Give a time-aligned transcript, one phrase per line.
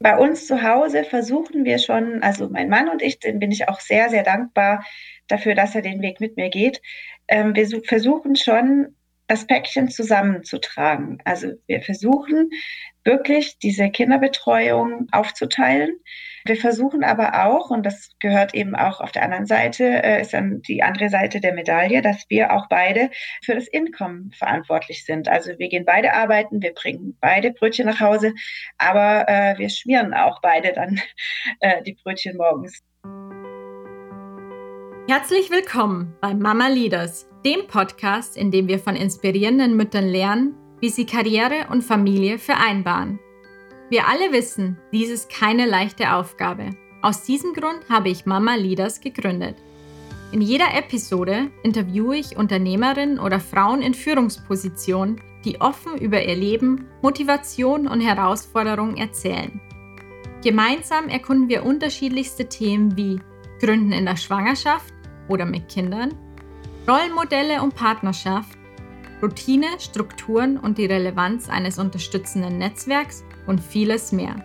[0.00, 3.68] Bei uns zu Hause versuchen wir schon, also mein Mann und ich, den bin ich
[3.68, 4.84] auch sehr, sehr dankbar
[5.26, 6.80] dafür, dass er den Weg mit mir geht.
[7.26, 8.96] Ähm, wir versuchen schon,
[9.28, 11.18] das Päckchen zusammenzutragen.
[11.24, 12.50] Also wir versuchen
[13.04, 15.90] wirklich diese Kinderbetreuung aufzuteilen.
[16.44, 20.32] Wir versuchen aber auch, und das gehört eben auch auf der anderen Seite, äh, ist
[20.32, 23.10] dann die andere Seite der Medaille, dass wir auch beide
[23.44, 25.28] für das Einkommen verantwortlich sind.
[25.28, 28.32] Also wir gehen beide arbeiten, wir bringen beide Brötchen nach Hause,
[28.78, 31.00] aber äh, wir schmieren auch beide dann
[31.60, 32.82] äh, die Brötchen morgens.
[35.08, 40.88] Herzlich willkommen bei Mama Leaders, dem Podcast, in dem wir von inspirierenden Müttern lernen, wie
[40.88, 43.18] sie Karriere und Familie vereinbaren.
[43.90, 46.70] Wir alle wissen, dies ist keine leichte Aufgabe.
[47.00, 49.56] Aus diesem Grund habe ich Mama Leaders gegründet.
[50.30, 56.86] In jeder Episode interviewe ich Unternehmerinnen oder Frauen in Führungspositionen, die offen über ihr Leben,
[57.02, 59.60] Motivation und Herausforderungen erzählen.
[60.42, 63.20] Gemeinsam erkunden wir unterschiedlichste Themen wie
[63.60, 64.92] Gründen in der Schwangerschaft,
[65.28, 66.14] oder mit Kindern,
[66.88, 68.56] Rollenmodelle und Partnerschaft,
[69.22, 74.36] Routine, Strukturen und die Relevanz eines unterstützenden Netzwerks und vieles mehr.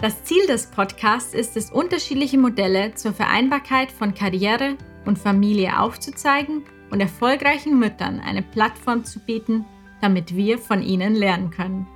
[0.00, 6.64] Das Ziel des Podcasts ist es, unterschiedliche Modelle zur Vereinbarkeit von Karriere und Familie aufzuzeigen
[6.90, 9.64] und erfolgreichen Müttern eine Plattform zu bieten,
[10.00, 11.86] damit wir von ihnen lernen können.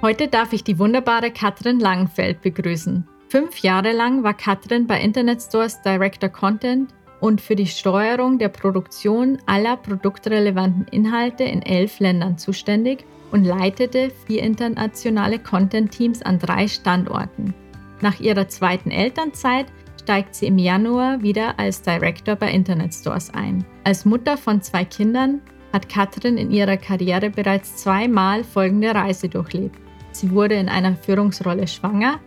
[0.00, 3.06] Heute darf ich die wunderbare Katrin Langenfeld begrüßen.
[3.28, 8.50] Fünf Jahre lang war Katrin bei Internet Stores Director Content und für die Steuerung der
[8.50, 16.68] Produktion aller produktrelevanten Inhalte in elf Ländern zuständig und leitete vier internationale Content-Teams an drei
[16.68, 17.54] Standorten.
[18.02, 19.64] Nach ihrer zweiten Elternzeit
[20.02, 23.64] steigt sie im Januar wieder als Director bei Internet Stores ein.
[23.84, 25.40] Als Mutter von zwei Kindern
[25.72, 29.78] hat Katrin in ihrer Karriere bereits zweimal folgende Reise durchlebt.
[30.12, 32.20] Sie wurde in einer Führungsrolle schwanger,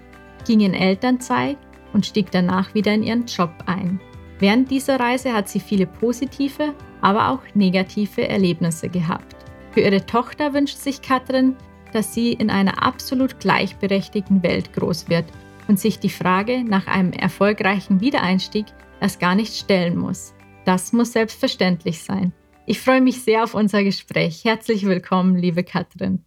[0.47, 1.57] ging in Elternzeit
[1.93, 3.99] und stieg danach wieder in ihren Job ein.
[4.39, 9.36] Während dieser Reise hat sie viele positive, aber auch negative Erlebnisse gehabt.
[9.71, 11.55] Für ihre Tochter wünscht sich Katrin,
[11.93, 15.25] dass sie in einer absolut gleichberechtigten Welt groß wird
[15.67, 18.65] und sich die Frage nach einem erfolgreichen Wiedereinstieg
[19.02, 20.33] erst gar nicht stellen muss.
[20.65, 22.33] Das muss selbstverständlich sein.
[22.65, 24.43] Ich freue mich sehr auf unser Gespräch.
[24.43, 26.23] Herzlich willkommen, liebe Katrin.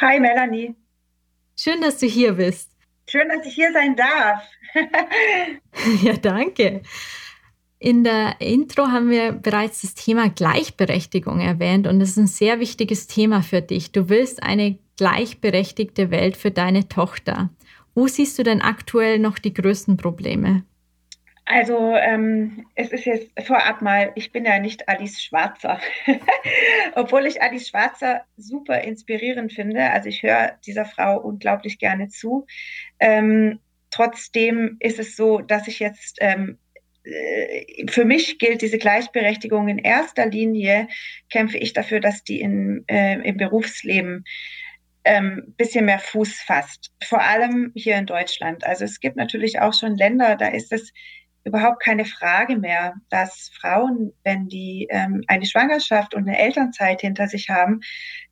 [0.00, 0.74] Hi, Melanie.
[1.56, 2.70] Schön, dass du hier bist.
[3.08, 4.42] Schön, dass ich hier sein darf.
[6.02, 6.82] ja, danke.
[7.82, 12.60] In der Intro haben wir bereits das Thema Gleichberechtigung erwähnt und es ist ein sehr
[12.60, 13.90] wichtiges Thema für dich.
[13.90, 17.48] Du willst eine gleichberechtigte Welt für deine Tochter.
[17.94, 20.62] Wo siehst du denn aktuell noch die größten Probleme?
[21.46, 25.80] Also ähm, es ist jetzt vorab mal, ich bin ja nicht Alice Schwarzer,
[26.94, 29.90] obwohl ich Alice Schwarzer super inspirierend finde.
[29.90, 32.46] Also ich höre dieser Frau unglaublich gerne zu.
[32.98, 33.58] Ähm,
[33.90, 36.69] trotzdem ist es so, dass ich jetzt ähm, äh,
[37.88, 40.88] für mich gilt diese Gleichberechtigung in erster Linie,
[41.30, 44.24] kämpfe ich dafür, dass die in, äh, im Berufsleben
[45.04, 46.92] ähm, bisschen mehr Fuß fasst.
[47.02, 48.64] Vor allem hier in Deutschland.
[48.64, 50.92] Also es gibt natürlich auch schon Länder, da ist es
[51.44, 57.28] überhaupt keine Frage mehr, dass Frauen, wenn die ähm, eine Schwangerschaft und eine Elternzeit hinter
[57.28, 57.80] sich haben,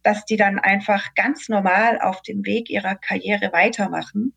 [0.03, 4.35] dass die dann einfach ganz normal auf dem Weg ihrer Karriere weitermachen.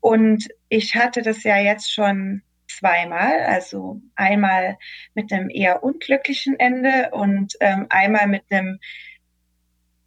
[0.00, 2.42] Und ich hatte das ja jetzt schon
[2.76, 4.78] zweimal, also einmal
[5.14, 8.78] mit einem eher unglücklichen Ende und ähm, einmal mit einem,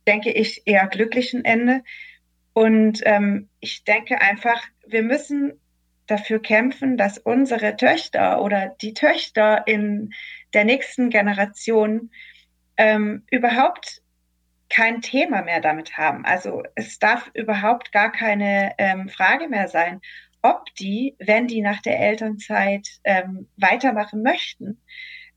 [0.08, 1.84] denke ich, eher glücklichen Ende.
[2.54, 5.60] Und ähm, ich denke einfach, wir müssen
[6.08, 10.12] dafür kämpfen, dass unsere Töchter oder die Töchter in
[10.54, 12.12] der nächsten Generation
[12.78, 14.02] ähm, überhaupt
[14.70, 16.26] kein Thema mehr damit haben.
[16.26, 20.02] Also es darf überhaupt gar keine ähm, Frage mehr sein,
[20.46, 24.82] ob die, wenn die nach der Elternzeit ähm, weitermachen möchten,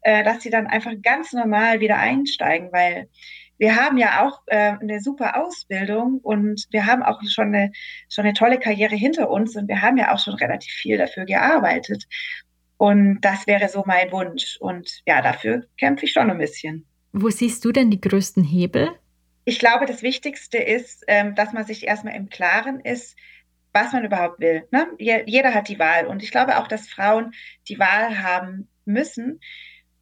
[0.02, 3.08] äh, dass sie dann einfach ganz normal wieder einsteigen, weil
[3.56, 7.72] wir haben ja auch äh, eine super Ausbildung und wir haben auch schon eine,
[8.08, 11.25] schon eine tolle Karriere hinter uns und wir haben ja auch schon relativ viel dafür
[11.25, 12.05] gearbeitet.
[12.76, 14.56] Und das wäre so mein Wunsch.
[14.60, 16.87] Und ja, dafür kämpfe ich schon ein bisschen.
[17.12, 18.90] Wo siehst du denn die größten Hebel?
[19.44, 23.16] Ich glaube, das Wichtigste ist, ähm, dass man sich erstmal im Klaren ist,
[23.73, 24.67] was man überhaupt will.
[24.70, 24.87] Ne?
[24.99, 26.06] Jeder hat die Wahl.
[26.06, 27.32] Und ich glaube auch, dass Frauen
[27.69, 29.41] die Wahl haben müssen,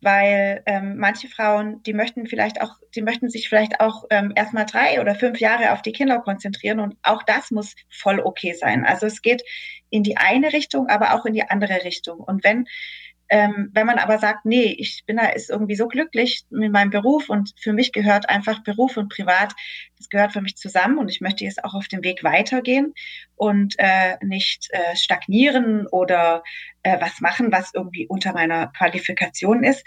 [0.00, 4.66] weil ähm, manche Frauen, die möchten vielleicht auch, die möchten sich vielleicht auch ähm, erstmal
[4.66, 8.84] drei oder fünf Jahre auf die Kinder konzentrieren und auch das muss voll okay sein.
[8.84, 9.42] Also es geht
[9.90, 12.20] in die eine Richtung, aber auch in die andere Richtung.
[12.20, 12.66] Und wenn
[13.28, 16.90] Ähm, wenn man aber sagt, nee, ich bin da ist irgendwie so glücklich mit meinem
[16.90, 19.52] Beruf und für mich gehört einfach Beruf und Privat,
[19.98, 22.94] das gehört für mich zusammen und ich möchte jetzt auch auf dem Weg weitergehen
[23.34, 26.44] und äh, nicht äh, stagnieren oder
[26.82, 29.84] äh, was machen, was irgendwie unter meiner Qualifikation ist,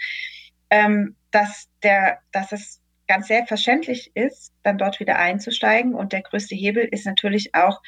[0.68, 6.54] ähm, dass der, dass es ganz selbstverständlich ist, dann dort wieder einzusteigen und der größte
[6.54, 7.80] Hebel ist natürlich auch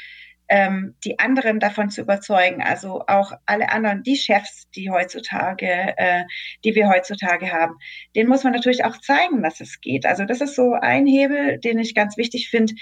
[0.53, 6.25] ähm, die anderen davon zu überzeugen, also auch alle anderen, die Chefs, die heutzutage, äh,
[6.63, 7.79] die wir heutzutage haben,
[8.15, 10.05] denen muss man natürlich auch zeigen, dass es geht.
[10.05, 12.75] Also das ist so ein Hebel, den ich ganz wichtig finde.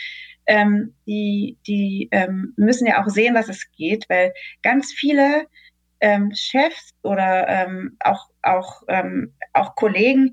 [0.47, 4.33] Ähm, die die ähm, müssen ja auch sehen, dass es geht, weil
[4.63, 5.47] ganz viele
[6.01, 10.33] ähm, Chefs oder ähm, auch auch ähm, auch Kollegen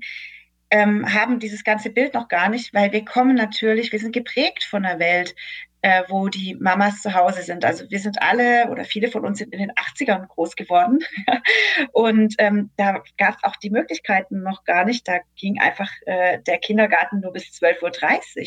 [0.70, 4.64] ähm, haben dieses ganze Bild noch gar nicht, weil wir kommen natürlich, wir sind geprägt
[4.64, 5.34] von der Welt,
[5.80, 7.64] äh, wo die Mamas zu Hause sind.
[7.64, 10.98] Also wir sind alle oder viele von uns sind in den 80ern groß geworden.
[11.92, 15.06] und ähm, da gab es auch die Möglichkeiten noch gar nicht.
[15.06, 18.46] Da ging einfach äh, der Kindergarten nur bis 12.30 Uhr.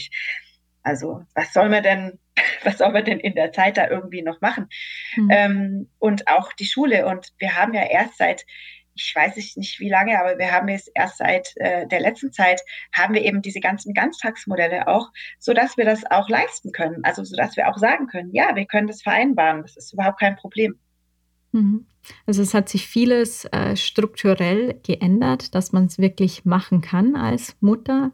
[0.84, 2.20] Also was soll man denn,
[2.64, 4.68] was soll man denn in der Zeit da irgendwie noch machen?
[5.16, 5.30] Mhm.
[5.32, 7.06] Ähm, und auch die Schule.
[7.06, 8.46] Und wir haben ja erst seit
[9.02, 12.62] ich weiß nicht wie lange, aber wir haben jetzt erst seit äh, der letzten Zeit
[12.94, 15.10] haben wir eben diese ganzen Ganztagsmodelle auch,
[15.40, 17.04] so dass wir das auch leisten können.
[17.04, 19.62] Also so dass wir auch sagen können, ja, wir können das vereinbaren.
[19.62, 20.80] Das ist überhaupt kein Problem.
[21.52, 21.86] Mhm.
[22.26, 27.56] Also es hat sich vieles äh, strukturell geändert, dass man es wirklich machen kann als
[27.60, 28.12] Mutter.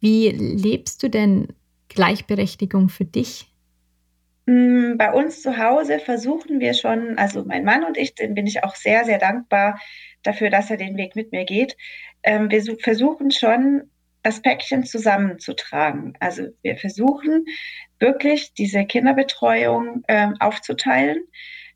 [0.00, 1.48] Wie lebst du denn
[1.88, 3.51] Gleichberechtigung für dich?
[4.46, 8.46] Mm, bei uns zu Hause versuchen wir schon, also mein Mann und ich, den bin
[8.46, 9.80] ich auch sehr, sehr dankbar
[10.22, 11.76] dafür, dass er den Weg mit mir geht.
[12.22, 13.90] Ähm, wir versuchen schon,
[14.22, 16.14] das Päckchen zusammenzutragen.
[16.20, 17.44] Also wir versuchen
[17.98, 21.24] wirklich diese Kinderbetreuung ähm, aufzuteilen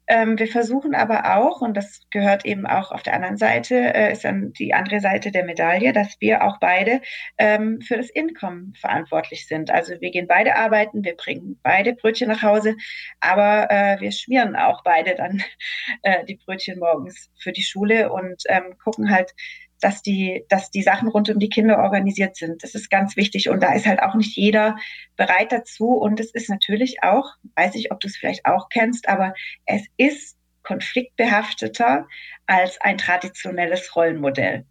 [0.09, 4.13] ähm, wir versuchen aber auch, und das gehört eben auch auf der anderen Seite, äh,
[4.13, 7.01] ist dann die andere Seite der Medaille, dass wir auch beide
[7.39, 9.71] ähm, für das Income verantwortlich sind.
[9.71, 12.77] Also wir gehen beide arbeiten, wir bringen beide Brötchen nach Hause,
[13.21, 15.43] aber äh, wir schmieren auch beide dann
[16.03, 19.35] äh, die Brötchen morgens für die Schule und ähm, gucken halt,
[19.81, 22.63] dass die, dass die Sachen rund um die Kinder organisiert sind.
[22.63, 23.49] Das ist ganz wichtig.
[23.49, 24.77] Und da ist halt auch nicht jeder
[25.17, 25.91] bereit dazu.
[25.91, 29.35] Und es ist natürlich auch, weiß ich, ob du es vielleicht auch kennst, aber
[29.67, 32.09] es ist konfliktbehafteter
[32.47, 34.67] als ein traditionelles Rollenmodell.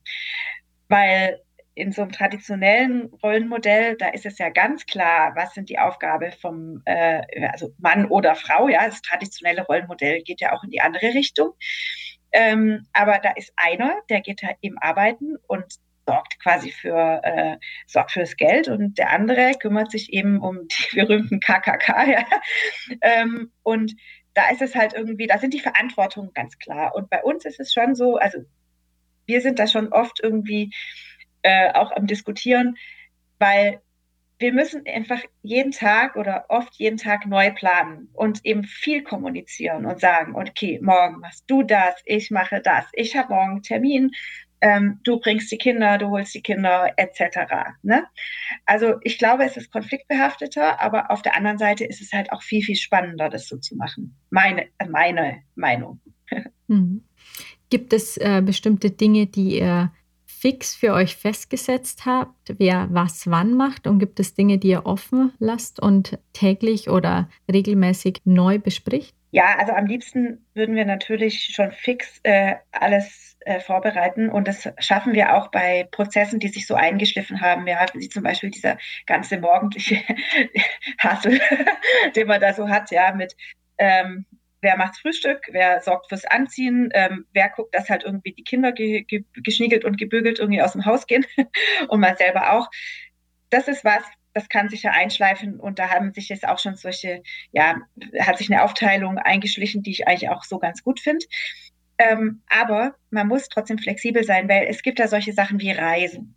[0.90, 1.40] Weil
[1.76, 6.32] in so einem traditionellen Rollenmodell, da ist es ja ganz klar, was sind die Aufgaben
[6.32, 7.22] vom äh,
[7.52, 8.70] also Mann oder Frau.
[8.70, 11.52] Ja, das traditionelle Rollenmodell geht ja auch in die andere Richtung.
[12.38, 15.64] Ähm, aber da ist einer, der geht halt eben arbeiten und
[16.06, 20.96] sorgt quasi für, äh, sorgt fürs Geld und der andere kümmert sich eben um die
[20.96, 22.12] berühmten KKK.
[22.12, 22.26] Ja.
[23.00, 23.96] Ähm, und
[24.34, 26.94] da ist es halt irgendwie, da sind die Verantwortungen ganz klar.
[26.94, 28.40] Und bei uns ist es schon so, also
[29.26, 30.74] wir sind da schon oft irgendwie
[31.42, 32.76] äh, auch am Diskutieren,
[33.40, 33.82] weil
[34.38, 39.86] wir müssen einfach jeden Tag oder oft jeden Tag neu planen und eben viel kommunizieren
[39.86, 44.12] und sagen, okay, morgen machst du das, ich mache das, ich habe morgen einen Termin,
[44.62, 47.76] ähm, du bringst die Kinder, du holst die Kinder, etc.
[47.84, 48.06] Ne?
[48.66, 52.42] Also ich glaube, es ist konfliktbehafteter, aber auf der anderen Seite ist es halt auch
[52.42, 54.18] viel, viel spannender, das so zu machen.
[54.30, 56.02] Meine, meine Meinung.
[56.68, 57.04] Hm.
[57.70, 59.92] Gibt es äh, bestimmte Dinge, die ihr
[60.46, 63.88] fix für euch festgesetzt habt, wer was wann macht?
[63.88, 69.16] Und gibt es Dinge, die ihr offen lasst und täglich oder regelmäßig neu bespricht?
[69.32, 74.70] Ja, also am liebsten würden wir natürlich schon fix äh, alles äh, vorbereiten und das
[74.78, 77.66] schaffen wir auch bei Prozessen, die sich so eingeschliffen haben.
[77.66, 80.00] Wir hatten sie zum Beispiel dieser ganze morgendliche
[81.00, 81.42] Hassel,
[82.16, 83.36] den man da so hat, ja, mit
[83.80, 84.28] ähm,
[84.66, 88.72] wer macht Frühstück, wer sorgt fürs Anziehen, ähm, wer guckt, dass halt irgendwie die Kinder
[88.72, 91.26] ge ge geschniegelt und gebügelt irgendwie aus dem Haus gehen
[91.88, 92.68] und man selber auch.
[93.52, 94.04] Das ist was,
[94.34, 97.76] das kann sich ja einschleifen und da haben sich jetzt auch schon solche, ja,
[98.20, 101.26] hat sich eine Aufteilung eingeschlichen, die ich eigentlich auch so ganz gut finde.
[102.00, 106.36] Ähm, aber man muss trotzdem flexibel sein, weil es gibt ja solche Sachen wie Reisen.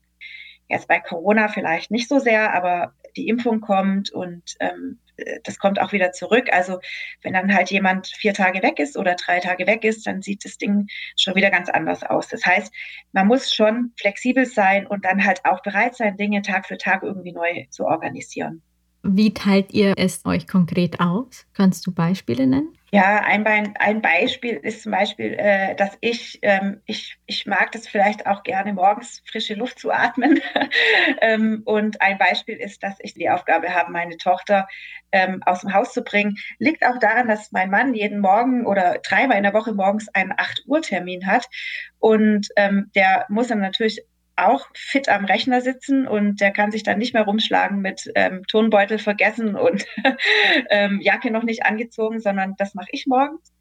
[0.68, 4.98] Jetzt bei Corona vielleicht nicht so sehr, aber die Impfung kommt und ähm,
[5.44, 6.48] das kommt auch wieder zurück.
[6.52, 6.78] Also
[7.22, 10.44] wenn dann halt jemand vier Tage weg ist oder drei Tage weg ist, dann sieht
[10.44, 12.28] das Ding schon wieder ganz anders aus.
[12.28, 12.72] Das heißt,
[13.12, 17.02] man muss schon flexibel sein und dann halt auch bereit sein, Dinge Tag für Tag
[17.02, 18.62] irgendwie neu zu organisieren.
[19.02, 21.46] Wie teilt ihr es euch konkret aus?
[21.54, 22.78] Kannst du Beispiele nennen?
[22.90, 27.70] Ja, ein, Bein, ein Beispiel ist zum Beispiel, äh, dass ich, ähm, ich, ich mag
[27.72, 30.40] das vielleicht auch gerne morgens frische Luft zu atmen.
[31.20, 34.66] ähm, und ein Beispiel ist, dass ich die Aufgabe habe, meine Tochter
[35.12, 36.36] ähm, aus dem Haus zu bringen.
[36.58, 40.32] Liegt auch daran, dass mein Mann jeden Morgen oder dreimal in der Woche morgens einen
[40.34, 41.46] 8 Uhr Termin hat.
[41.98, 44.00] Und ähm, der muss dann natürlich
[44.38, 48.44] auch fit am Rechner sitzen und der kann sich dann nicht mehr rumschlagen mit ähm,
[48.46, 49.84] Tonbeutel vergessen und
[50.70, 53.52] ähm, Jacke noch nicht angezogen, sondern das mache ich morgens.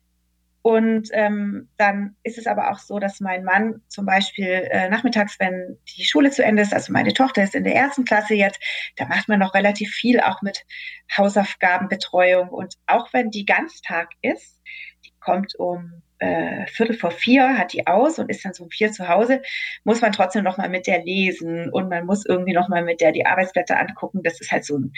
[0.61, 5.39] Und ähm, dann ist es aber auch so, dass mein Mann zum Beispiel äh, nachmittags,
[5.39, 8.59] wenn die Schule zu Ende ist, also meine Tochter ist in der ersten Klasse jetzt,
[8.97, 10.65] da macht man noch relativ viel auch mit
[11.15, 12.49] Hausaufgabenbetreuung.
[12.49, 14.61] Und auch wenn die Ganztag ist,
[15.05, 18.69] die kommt um äh, Viertel vor vier hat die aus und ist dann so um
[18.69, 19.41] vier zu Hause,
[19.83, 23.01] muss man trotzdem noch mal mit der lesen und man muss irgendwie noch mal mit
[23.01, 24.23] der die Arbeitsblätter angucken.
[24.23, 24.93] Das ist halt so ein,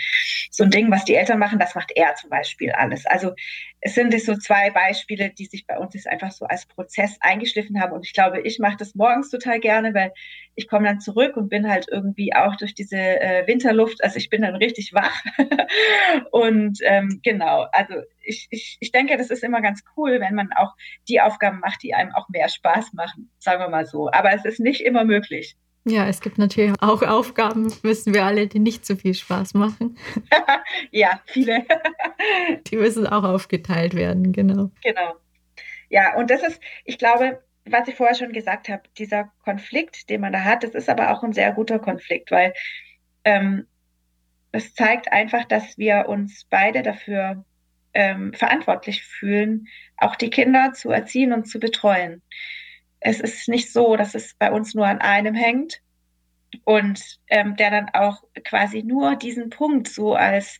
[0.52, 1.60] so ein Ding, was die Eltern machen.
[1.60, 3.06] Das macht er zum Beispiel alles.
[3.06, 3.34] Also
[3.82, 7.80] es sind so zwei Beispiele, die sich bei uns jetzt einfach so als Prozess eingeschliffen
[7.82, 7.94] haben.
[7.94, 10.12] Und ich glaube, ich mache das morgens total gerne, weil
[10.56, 14.30] ich komme dann zurück und bin halt irgendwie auch durch diese äh, Winterluft, also ich
[14.30, 15.24] bin dann richtig wach.
[16.32, 17.96] und ähm, genau, also
[18.30, 20.76] ich, ich, ich denke, das ist immer ganz cool, wenn man auch
[21.08, 24.10] die Aufgaben macht, die einem auch mehr Spaß machen, sagen wir mal so.
[24.12, 25.58] Aber es ist nicht immer möglich.
[25.86, 29.98] Ja, es gibt natürlich auch Aufgaben, wissen wir alle, die nicht so viel Spaß machen.
[30.92, 31.66] ja, viele.
[32.68, 34.72] die müssen auch aufgeteilt werden, genau.
[34.84, 35.16] Genau.
[35.90, 40.22] Ja, und das ist, ich glaube, was ich vorher schon gesagt habe, dieser Konflikt, den
[40.22, 42.54] man da hat, das ist aber auch ein sehr guter Konflikt, weil
[43.24, 43.66] ähm,
[44.52, 47.46] das zeigt einfach, dass wir uns beide dafür
[48.00, 52.22] ähm, verantwortlich fühlen, auch die Kinder zu erziehen und zu betreuen.
[53.00, 55.82] Es ist nicht so, dass es bei uns nur an einem hängt
[56.64, 60.60] und ähm, der dann auch quasi nur diesen Punkt so als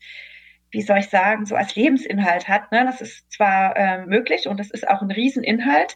[0.72, 2.72] wie soll ich sagen, so als Lebensinhalt hat.
[2.72, 2.86] Ne?
[2.86, 5.96] Das ist zwar äh, möglich und das ist auch ein Rieseninhalt,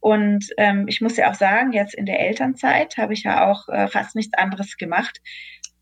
[0.00, 3.68] und ähm, ich muss ja auch sagen, jetzt in der Elternzeit habe ich ja auch
[3.68, 5.20] äh, fast nichts anderes gemacht.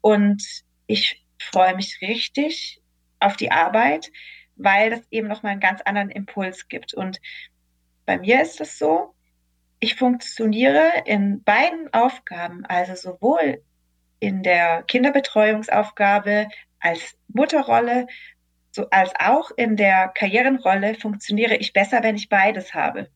[0.01, 0.43] Und
[0.87, 2.81] ich freue mich richtig
[3.21, 4.11] auf die Arbeit,
[4.59, 6.95] weil das eben nochmal einen ganz anderen Impuls gibt.
[6.95, 7.21] Und
[8.05, 9.15] bei mir ist es so,
[9.81, 13.63] ich funktioniere in beiden Aufgaben, also sowohl
[14.19, 16.49] in der Kinderbetreuungsaufgabe
[16.81, 18.07] als Mutterrolle,
[18.73, 23.09] so als auch in der Karrierenrolle funktioniere ich besser, wenn ich beides habe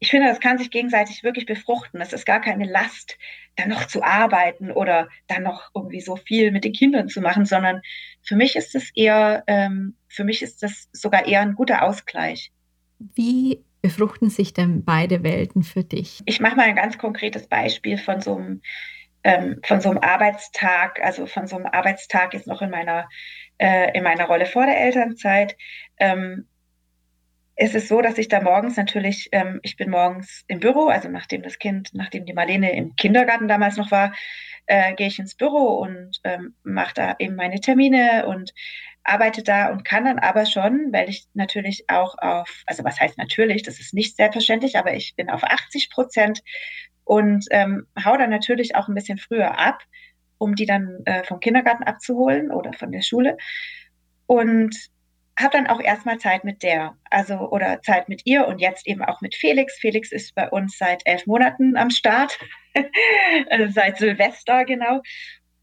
[0.00, 2.00] ich finde, das kann sich gegenseitig wirklich befruchten.
[2.00, 3.18] Es ist gar keine Last,
[3.56, 7.44] dann noch zu arbeiten oder dann noch irgendwie so viel mit den Kindern zu machen,
[7.44, 7.82] sondern
[8.22, 12.52] für mich ist es eher, ähm, für mich ist das sogar eher ein guter Ausgleich.
[12.98, 16.20] Wie befruchten sich denn beide Welten für dich?
[16.26, 18.62] Ich mache mal ein ganz konkretes Beispiel von so einem
[19.24, 23.08] ähm, von so einem Arbeitstag, also von so einem Arbeitstag jetzt noch in meiner
[23.58, 25.56] äh, in meiner Rolle vor der Elternzeit.
[25.98, 26.46] Ähm,
[27.60, 31.08] es ist so, dass ich da morgens natürlich, ähm, ich bin morgens im Büro, also
[31.08, 34.14] nachdem das Kind, nachdem die Marlene im Kindergarten damals noch war,
[34.66, 38.54] äh, gehe ich ins Büro und ähm, mache da eben meine Termine und
[39.02, 43.18] arbeite da und kann dann aber schon, weil ich natürlich auch auf, also was heißt
[43.18, 46.42] natürlich, das ist nicht selbstverständlich, aber ich bin auf 80 Prozent
[47.02, 49.82] und ähm, hau dann natürlich auch ein bisschen früher ab,
[50.36, 53.36] um die dann äh, vom Kindergarten abzuholen oder von der Schule.
[54.26, 54.76] Und
[55.38, 59.02] habe dann auch erstmal Zeit mit der, also oder Zeit mit ihr und jetzt eben
[59.02, 59.78] auch mit Felix.
[59.78, 62.38] Felix ist bei uns seit elf Monaten am Start,
[63.48, 65.00] also seit Silvester genau.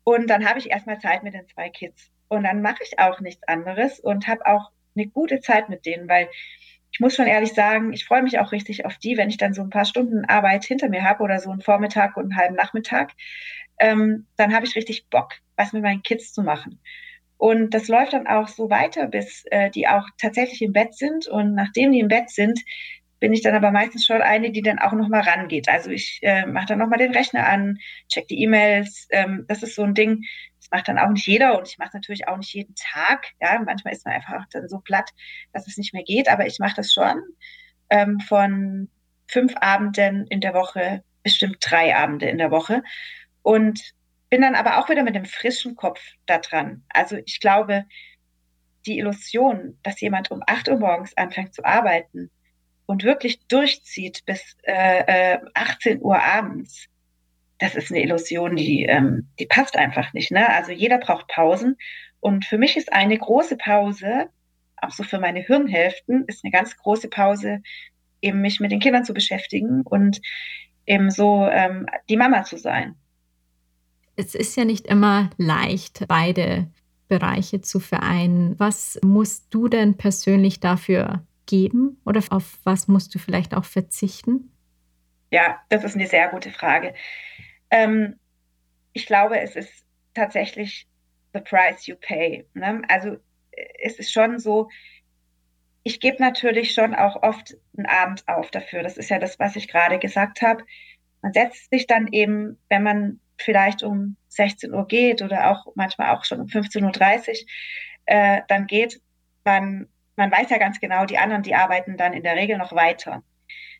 [0.03, 2.11] Und dann habe ich erstmal Zeit mit den zwei Kids.
[2.27, 6.07] Und dann mache ich auch nichts anderes und habe auch eine gute Zeit mit denen,
[6.07, 6.29] weil
[6.91, 9.53] ich muss schon ehrlich sagen, ich freue mich auch richtig auf die, wenn ich dann
[9.53, 12.55] so ein paar Stunden Arbeit hinter mir habe oder so einen Vormittag und einen halben
[12.55, 13.11] Nachmittag,
[13.79, 16.79] ähm, dann habe ich richtig Bock, was mit meinen Kids zu machen.
[17.37, 21.27] Und das läuft dann auch so weiter, bis äh, die auch tatsächlich im Bett sind.
[21.27, 22.59] Und nachdem die im Bett sind,
[23.19, 25.67] bin ich dann aber meistens schon eine, die dann auch nochmal rangeht.
[25.67, 27.77] Also ich äh, mache dann nochmal den Rechner an,
[28.07, 29.07] check die E-Mails.
[29.11, 30.23] Ähm, das ist so ein Ding,
[30.59, 33.27] das macht dann auch nicht jeder und ich mache natürlich auch nicht jeden Tag.
[33.41, 35.11] Ja, manchmal ist man einfach dann so platt,
[35.53, 36.29] dass es nicht mehr geht.
[36.29, 37.21] Aber ich mache das schon
[37.89, 38.89] ähm, von
[39.27, 42.83] fünf Abenden in der Woche, bestimmt drei Abende in der Woche.
[43.41, 43.93] Und
[44.29, 46.83] bin dann aber auch wieder mit dem frischen Kopf da dran.
[46.89, 47.85] Also ich glaube,
[48.85, 52.29] die Illusion, dass jemand um 8 Uhr morgens anfängt zu arbeiten
[52.85, 56.87] und wirklich durchzieht bis äh, 18 äh, Uhr abends,
[57.59, 60.31] das ist eine Illusion, die, ähm, die passt einfach nicht.
[60.31, 60.49] Ne?
[60.49, 61.77] Also jeder braucht Pausen.
[62.19, 64.29] Und für mich ist eine große Pause,
[64.77, 67.61] auch so für meine Hirnhälften, ist eine ganz große Pause,
[68.21, 70.19] eben mich mit den Kindern zu beschäftigen und
[70.85, 72.95] eben so ähm, die Mama zu sein
[74.15, 76.69] es ist ja nicht immer leicht, beide
[77.07, 78.59] Bereiche zu vereinen.
[78.59, 84.51] Was musst du denn persönlich dafür geben oder auf was musst du vielleicht auch verzichten?
[85.31, 86.93] Ja, das ist eine sehr gute Frage.
[87.69, 88.19] Ähm,
[88.93, 90.87] ich glaube, es ist tatsächlich
[91.33, 92.45] the price you pay.
[92.53, 92.81] Ne?
[92.87, 93.17] Also
[93.83, 94.69] es ist schon so,
[95.83, 98.81] ich gebe natürlich schon auch oft einen Abend auf dafür.
[98.81, 100.63] Das ist ja das, was ich gerade gesagt habe.
[101.21, 106.15] Man setzt sich dann eben, wenn man vielleicht um 16 Uhr geht oder auch manchmal
[106.15, 107.47] auch schon um 15.30 Uhr
[108.05, 109.01] äh, dann geht,
[109.43, 112.73] man, man weiß ja ganz genau, die anderen, die arbeiten dann in der Regel noch
[112.73, 113.23] weiter.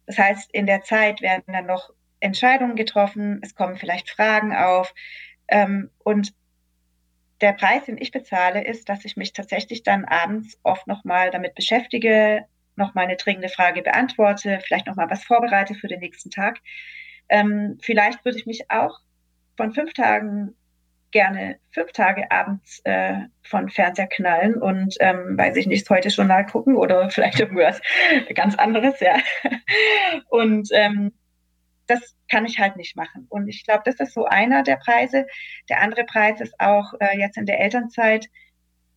[0.06, 4.94] Das heißt, in der Zeit werden dann noch Entscheidungen getroffen, es kommen vielleicht Fragen auf.
[5.48, 6.34] Ähm, und
[7.42, 11.56] der Preis, den ich bezahle, ist, dass ich mich tatsächlich dann abends oft nochmal damit
[11.56, 12.46] beschäftige,
[12.76, 16.60] nochmal eine dringende Frage beantworte, vielleicht nochmal was vorbereite für den nächsten Tag.
[17.30, 19.00] Ähm, vielleicht würde ich mich auch
[19.58, 20.56] von fünf Tagen
[21.12, 26.30] gerne fünf Tage abends äh, von Fernseher knallen und ähm, weiß ich nicht, heute schon
[26.48, 27.80] gucken oder vielleicht irgendwas
[28.34, 29.16] ganz anderes, ja.
[30.30, 31.14] Und ähm,
[31.88, 33.28] das kann ich halt nicht machen.
[33.30, 35.26] Und ich glaube, das ist so einer der Preise.
[35.70, 38.28] Der andere Preis ist auch äh, jetzt in der Elternzeit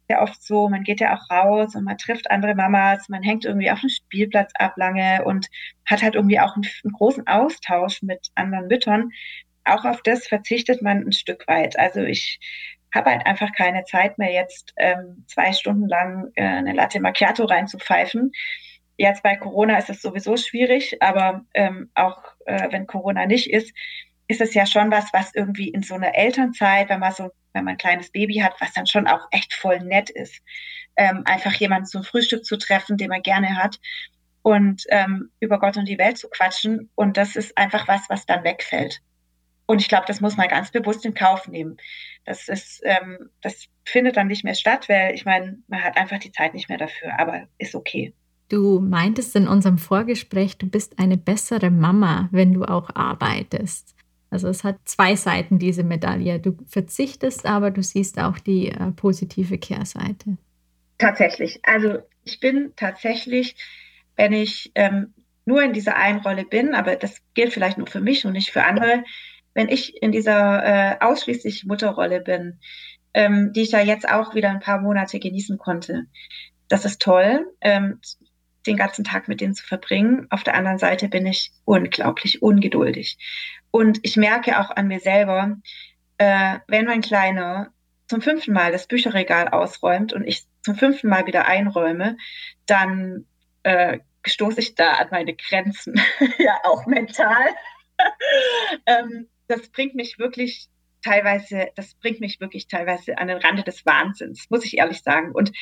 [0.09, 3.45] sehr oft so, man geht ja auch raus und man trifft andere Mamas, man hängt
[3.45, 5.49] irgendwie auf dem Spielplatz ab lange und
[5.85, 9.11] hat halt irgendwie auch einen, einen großen Austausch mit anderen Müttern.
[9.69, 11.79] Auch auf das verzichtet man ein Stück weit.
[11.79, 12.39] Also ich
[12.95, 17.45] habe halt einfach keine Zeit mehr, jetzt ähm, zwei Stunden lang äh, eine Latte Macchiato
[17.45, 18.33] reinzupfeifen.
[18.97, 23.73] Jetzt bei Corona ist es sowieso schwierig, aber ähm, auch äh, wenn Corona nicht ist,
[24.27, 27.65] ist es ja schon was, was irgendwie in so einer Elternzeit, wenn man so, wenn
[27.65, 30.43] man ein kleines Baby hat, was dann schon auch echt voll nett ist,
[30.97, 33.79] ähm, einfach jemanden zum Frühstück zu treffen, den man gerne hat
[34.43, 36.91] und ähm, über Gott und die Welt zu quatschen.
[36.95, 39.01] Und das ist einfach was, was dann wegfällt.
[39.71, 41.77] Und ich glaube, das muss man ganz bewusst in Kauf nehmen.
[42.25, 46.19] Das ist, ähm, das findet dann nicht mehr statt, weil ich meine, man hat einfach
[46.19, 48.15] die Zeit nicht mehr dafür, aber ist okay.
[48.49, 53.95] Du meintest in unserem Vorgespräch, du bist eine bessere Mama, wenn du auch arbeitest.
[54.31, 56.41] Also es hat zwei Seiten, diese Medaille.
[56.41, 60.39] Du verzichtest, aber du siehst auch die äh, positive Kehrseite.
[60.97, 61.61] Tatsächlich.
[61.63, 63.55] Also ich bin tatsächlich,
[64.17, 65.13] wenn ich ähm,
[65.45, 68.51] nur in dieser einen Rolle bin, aber das gilt vielleicht nur für mich und nicht
[68.51, 69.05] für andere,
[69.59, 72.61] wenn ich in dieser äh, ausschließlich Mutterrolle bin,
[73.13, 76.05] ähm, die ich ja jetzt auch wieder ein paar Monate genießen konnte.
[76.69, 77.45] Das ist toll.
[77.61, 78.01] Ähm,
[78.69, 80.29] den ganzen Tag mit denen zu verbringen.
[80.31, 83.19] Auf der anderen Seite bin ich unglaublich ungeduldig.
[83.73, 85.57] Und ich merke auch an mir selber,
[86.19, 87.73] äh, wenn mein Kleiner
[88.07, 92.17] zum fünften Mal das Bücherregal ausräumt und ich zum fünften Mal wieder einräume,
[92.67, 93.27] dann
[93.65, 96.01] äh, stoße ich da an meine Grenzen,
[96.39, 97.49] ja auch mental.
[98.87, 100.69] ähm, das bringt mich wirklich
[101.03, 105.33] teilweise, das bringt mich wirklich teilweise an den Rande des Wahnsinns, muss ich ehrlich sagen.
[105.33, 105.53] Und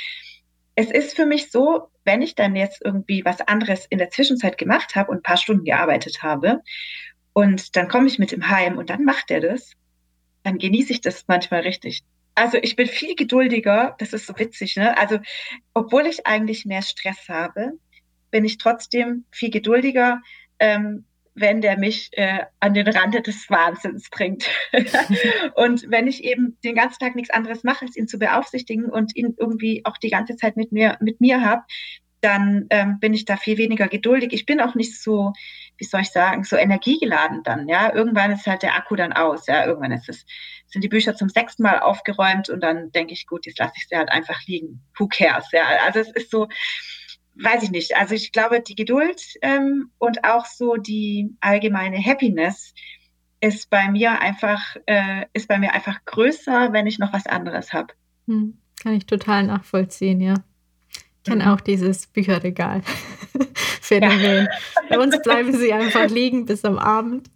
[0.74, 4.58] es ist für mich so, wenn ich dann jetzt irgendwie was anderes in der Zwischenzeit
[4.58, 6.62] gemacht habe und ein paar Stunden gearbeitet habe
[7.32, 9.72] und dann komme ich mit ihm heim und dann macht er das,
[10.42, 12.02] dann genieße ich das manchmal richtig.
[12.34, 14.96] Also ich bin viel geduldiger, das ist so witzig, ne?
[14.98, 15.18] Also
[15.72, 17.72] obwohl ich eigentlich mehr Stress habe,
[18.30, 20.20] bin ich trotzdem viel geduldiger,
[20.58, 24.46] ähm, wenn der mich äh, an den Rande des Wahnsinns bringt.
[25.54, 29.14] und wenn ich eben den ganzen Tag nichts anderes mache, als ihn zu beaufsichtigen und
[29.14, 31.62] ihn irgendwie auch die ganze Zeit mit mir, mit mir habe,
[32.22, 34.32] dann ähm, bin ich da viel weniger geduldig.
[34.32, 35.32] Ich bin auch nicht so,
[35.76, 37.68] wie soll ich sagen, so energiegeladen dann.
[37.68, 39.46] Ja, irgendwann ist halt der Akku dann aus.
[39.46, 40.24] Ja, irgendwann ist es,
[40.66, 43.86] sind die Bücher zum sechsten Mal aufgeräumt und dann denke ich, gut, jetzt lasse ich
[43.88, 44.82] sie halt einfach liegen.
[44.98, 45.46] Who cares?
[45.52, 46.48] Ja, also es ist so,
[47.42, 47.96] weiß ich nicht.
[47.96, 52.74] Also ich glaube, die Geduld ähm, und auch so die allgemeine Happiness
[53.40, 57.72] ist bei mir einfach, äh, ist bei mir einfach größer, wenn ich noch was anderes
[57.72, 57.94] habe.
[58.26, 60.34] Hm, kann ich total nachvollziehen, ja.
[60.88, 61.50] Ich kenne mhm.
[61.50, 62.82] auch dieses Bücherregal
[63.80, 64.46] Phänomen.
[64.46, 64.86] Ja.
[64.88, 67.28] Bei uns bleiben sie einfach liegen bis am Abend.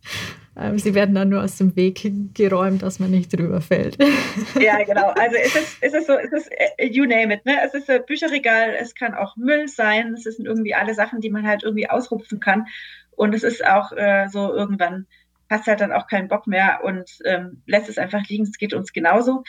[0.61, 3.97] Ähm, sie werden dann nur aus dem Weg geräumt, dass man nicht drüber fällt.
[4.61, 5.09] Ja, genau.
[5.11, 7.47] Also es ist, es ist so, es ist äh, you name it.
[7.47, 7.57] Ne?
[7.65, 11.31] Es ist ein Bücherregal, es kann auch Müll sein, es sind irgendwie alle Sachen, die
[11.31, 12.67] man halt irgendwie ausrupfen kann.
[13.13, 15.07] Und es ist auch äh, so irgendwann
[15.51, 18.45] hast halt dann auch keinen Bock mehr und ähm, lässt es einfach liegen.
[18.45, 19.43] Es geht uns genauso.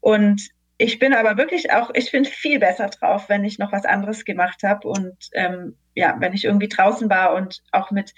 [0.00, 3.84] Und ich bin aber wirklich auch, ich bin viel besser drauf, wenn ich noch was
[3.84, 8.12] anderes gemacht habe und ähm, ja, wenn ich irgendwie draußen war und auch mit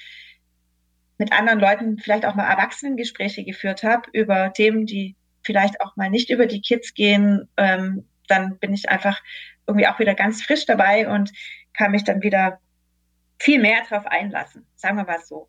[1.18, 6.10] mit anderen Leuten vielleicht auch mal Erwachsenengespräche geführt habe über Themen, die vielleicht auch mal
[6.10, 9.22] nicht über die Kids gehen, ähm, dann bin ich einfach
[9.66, 11.32] irgendwie auch wieder ganz frisch dabei und
[11.72, 12.58] kann mich dann wieder
[13.38, 15.48] viel mehr darauf einlassen, sagen wir mal so.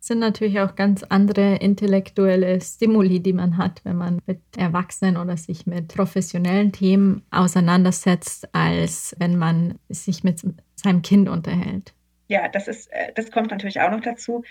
[0.00, 5.36] sind natürlich auch ganz andere intellektuelle Stimuli, die man hat, wenn man mit Erwachsenen oder
[5.36, 10.42] sich mit professionellen Themen auseinandersetzt, als wenn man sich mit
[10.76, 11.92] seinem Kind unterhält.
[12.28, 14.44] Ja, das ist, äh, das kommt natürlich auch noch dazu.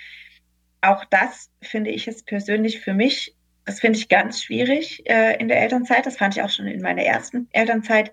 [0.86, 5.48] Auch das finde ich es persönlich für mich, das finde ich ganz schwierig äh, in
[5.48, 6.06] der Elternzeit.
[6.06, 8.12] Das fand ich auch schon in meiner ersten Elternzeit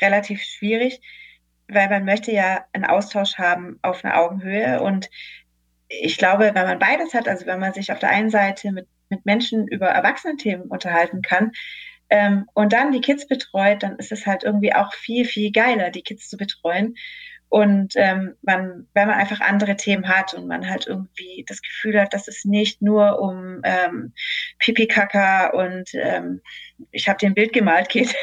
[0.00, 1.00] relativ schwierig,
[1.68, 5.08] weil man möchte ja einen Austausch haben auf einer Augenhöhe und
[5.88, 8.88] ich glaube, wenn man beides hat, also wenn man sich auf der einen Seite mit,
[9.10, 11.52] mit Menschen über Erwachsenenthemen unterhalten kann
[12.10, 15.90] ähm, und dann die Kids betreut, dann ist es halt irgendwie auch viel, viel geiler,
[15.90, 16.96] die Kids zu betreuen.
[17.48, 22.00] Und ähm, man, wenn man einfach andere Themen hat und man halt irgendwie das Gefühl
[22.00, 24.12] hat, dass es nicht nur um ähm,
[24.58, 26.42] Pipi Kaka und ähm,
[26.90, 28.14] ich habe dir ein Bild gemalt geht,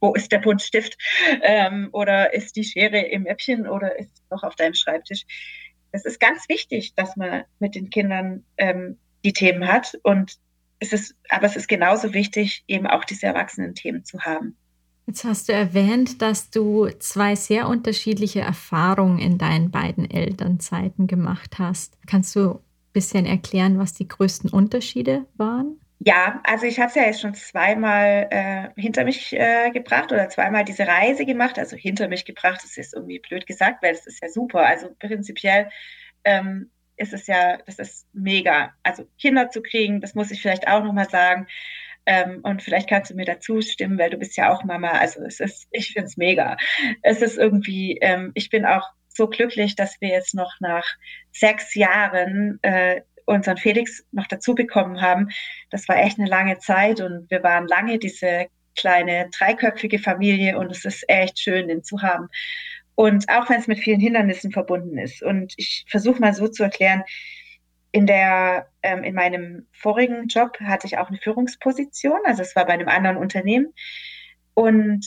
[0.00, 0.96] wo ist der Buntstift
[1.42, 5.24] ähm, oder ist die Schere im Äppchen oder ist noch auf deinem Schreibtisch,
[5.92, 9.98] es ist ganz wichtig, dass man mit den Kindern ähm, die Themen hat.
[10.02, 10.36] Und
[10.80, 14.56] es ist, aber es ist genauso wichtig, eben auch diese Erwachsenen-Themen zu haben.
[15.08, 21.58] Jetzt hast du erwähnt, dass du zwei sehr unterschiedliche Erfahrungen in deinen beiden Elternzeiten gemacht
[21.58, 21.96] hast.
[22.06, 22.60] Kannst du ein
[22.92, 25.80] bisschen erklären, was die größten Unterschiede waren?
[26.00, 30.28] Ja, also ich habe es ja jetzt schon zweimal äh, hinter mich äh, gebracht oder
[30.28, 31.58] zweimal diese Reise gemacht.
[31.58, 34.66] Also hinter mich gebracht, das ist irgendwie blöd gesagt, weil das ist ja super.
[34.66, 35.70] Also prinzipiell
[36.24, 38.74] ähm, ist es ja, das ist mega.
[38.82, 41.46] Also Kinder zu kriegen, das muss ich vielleicht auch nochmal sagen.
[42.08, 44.92] Ähm, und vielleicht kannst du mir dazu stimmen, weil du bist ja auch Mama.
[44.92, 46.56] Also es ist, ich finde es mega.
[47.02, 50.86] Es ist irgendwie, ähm, ich bin auch so glücklich, dass wir jetzt noch nach
[51.32, 55.28] sechs Jahren äh, unseren Felix noch dazu bekommen haben.
[55.70, 60.70] Das war echt eine lange Zeit und wir waren lange diese kleine dreiköpfige Familie und
[60.70, 62.28] es ist echt schön, den zu haben.
[62.94, 65.22] Und auch wenn es mit vielen Hindernissen verbunden ist.
[65.22, 67.02] Und ich versuche mal so zu erklären,
[67.92, 72.66] in der, ähm, in meinem vorigen Job hatte ich auch eine Führungsposition, also es war
[72.66, 73.72] bei einem anderen Unternehmen.
[74.54, 75.06] Und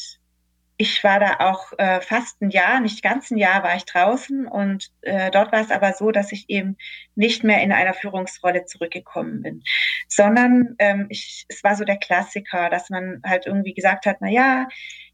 [0.78, 4.48] ich war da auch äh, fast ein Jahr, nicht ganz ein Jahr war ich draußen
[4.48, 6.76] und äh, dort war es aber so, dass ich eben
[7.14, 9.62] nicht mehr in einer Führungsrolle zurückgekommen bin,
[10.08, 14.30] sondern ähm, ich, es war so der Klassiker, dass man halt irgendwie gesagt hat, na
[14.30, 14.68] ja,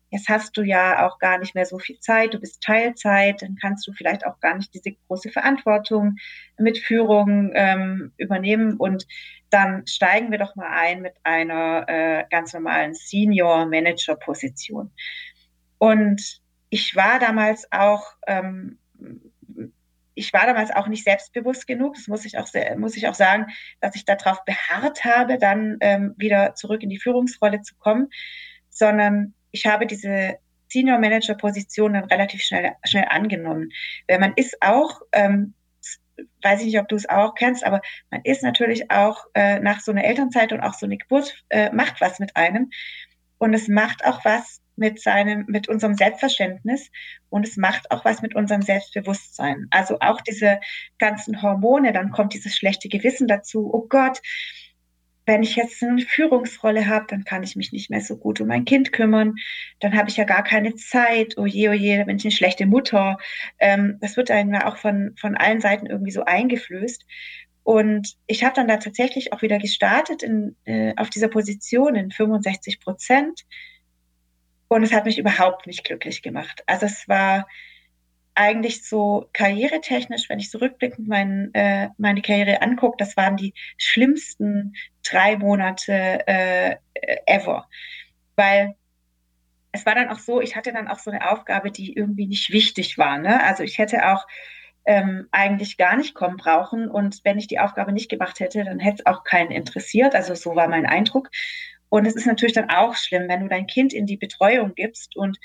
[0.09, 3.57] jetzt hast du ja auch gar nicht mehr so viel Zeit, du bist Teilzeit, dann
[3.59, 6.15] kannst du vielleicht auch gar nicht diese große Verantwortung
[6.57, 9.05] mit Führung ähm, übernehmen und
[9.49, 14.91] dann steigen wir doch mal ein mit einer äh, ganz normalen Senior Manager Position.
[15.77, 18.79] Und ich war damals auch, ähm,
[20.15, 23.47] ich war damals auch nicht selbstbewusst genug, das muss ich auch, muss ich auch sagen,
[23.79, 28.09] dass ich darauf beharrt habe, dann ähm, wieder zurück in die Führungsrolle zu kommen,
[28.69, 30.37] sondern ich habe diese
[30.69, 33.69] Senior Manager Position dann relativ schnell, schnell angenommen.
[34.07, 35.53] Weil man ist auch, ähm,
[36.43, 39.79] weiß ich nicht, ob du es auch kennst, aber man ist natürlich auch äh, nach
[39.79, 42.69] so einer Elternzeit und auch so eine Geburt äh, macht was mit einem.
[43.39, 46.91] Und es macht auch was mit seinem, mit unserem Selbstverständnis
[47.29, 49.67] und es macht auch was mit unserem Selbstbewusstsein.
[49.71, 50.59] Also auch diese
[50.99, 53.71] ganzen Hormone, dann kommt dieses schlechte Gewissen dazu.
[53.73, 54.21] Oh Gott,
[55.27, 58.47] wenn ich jetzt eine Führungsrolle habe, dann kann ich mich nicht mehr so gut um
[58.47, 59.35] mein Kind kümmern.
[59.79, 61.37] Dann habe ich ja gar keine Zeit.
[61.37, 63.17] Oh je, oh je, da bin ich eine schlechte Mutter.
[63.59, 67.05] Ähm, das wird einem ja auch von, von allen Seiten irgendwie so eingeflößt.
[67.63, 72.11] Und ich habe dann da tatsächlich auch wieder gestartet in, äh, auf dieser Position in
[72.11, 73.45] 65 Prozent
[74.69, 76.63] und es hat mich überhaupt nicht glücklich gemacht.
[76.65, 77.47] Also es war
[78.37, 84.73] eigentlich so karrieretechnisch, wenn ich zurückblickend mein, äh, meine Karriere angucke, das waren die schlimmsten
[85.03, 86.75] drei Monate äh,
[87.25, 87.67] ever.
[88.35, 88.75] Weil
[89.71, 92.51] es war dann auch so, ich hatte dann auch so eine Aufgabe, die irgendwie nicht
[92.51, 93.17] wichtig war.
[93.17, 93.43] Ne?
[93.43, 94.25] Also ich hätte auch
[94.85, 96.89] ähm, eigentlich gar nicht kommen brauchen.
[96.89, 100.13] Und wenn ich die Aufgabe nicht gemacht hätte, dann hätte es auch keinen interessiert.
[100.13, 101.29] Also so war mein Eindruck.
[101.89, 105.15] Und es ist natürlich dann auch schlimm, wenn du dein Kind in die Betreuung gibst
[105.15, 105.37] und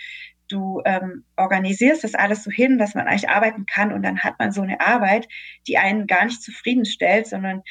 [0.53, 4.39] du ähm, organisierst das alles so hin, dass man eigentlich arbeiten kann und dann hat
[4.39, 5.29] man so eine Arbeit,
[5.67, 7.63] die einen gar nicht zufriedenstellt, sondern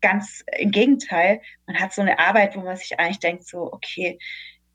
[0.00, 4.18] ganz im Gegenteil, man hat so eine Arbeit, wo man sich eigentlich denkt, so, okay,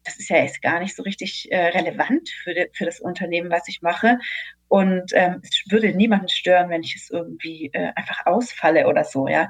[0.04, 3.50] das ist ja jetzt gar nicht so richtig äh, relevant für, de, für das Unternehmen,
[3.50, 4.20] was ich mache.
[4.68, 9.28] Und ähm, es würde niemanden stören, wenn ich es irgendwie äh, einfach ausfalle oder so,
[9.28, 9.50] ja.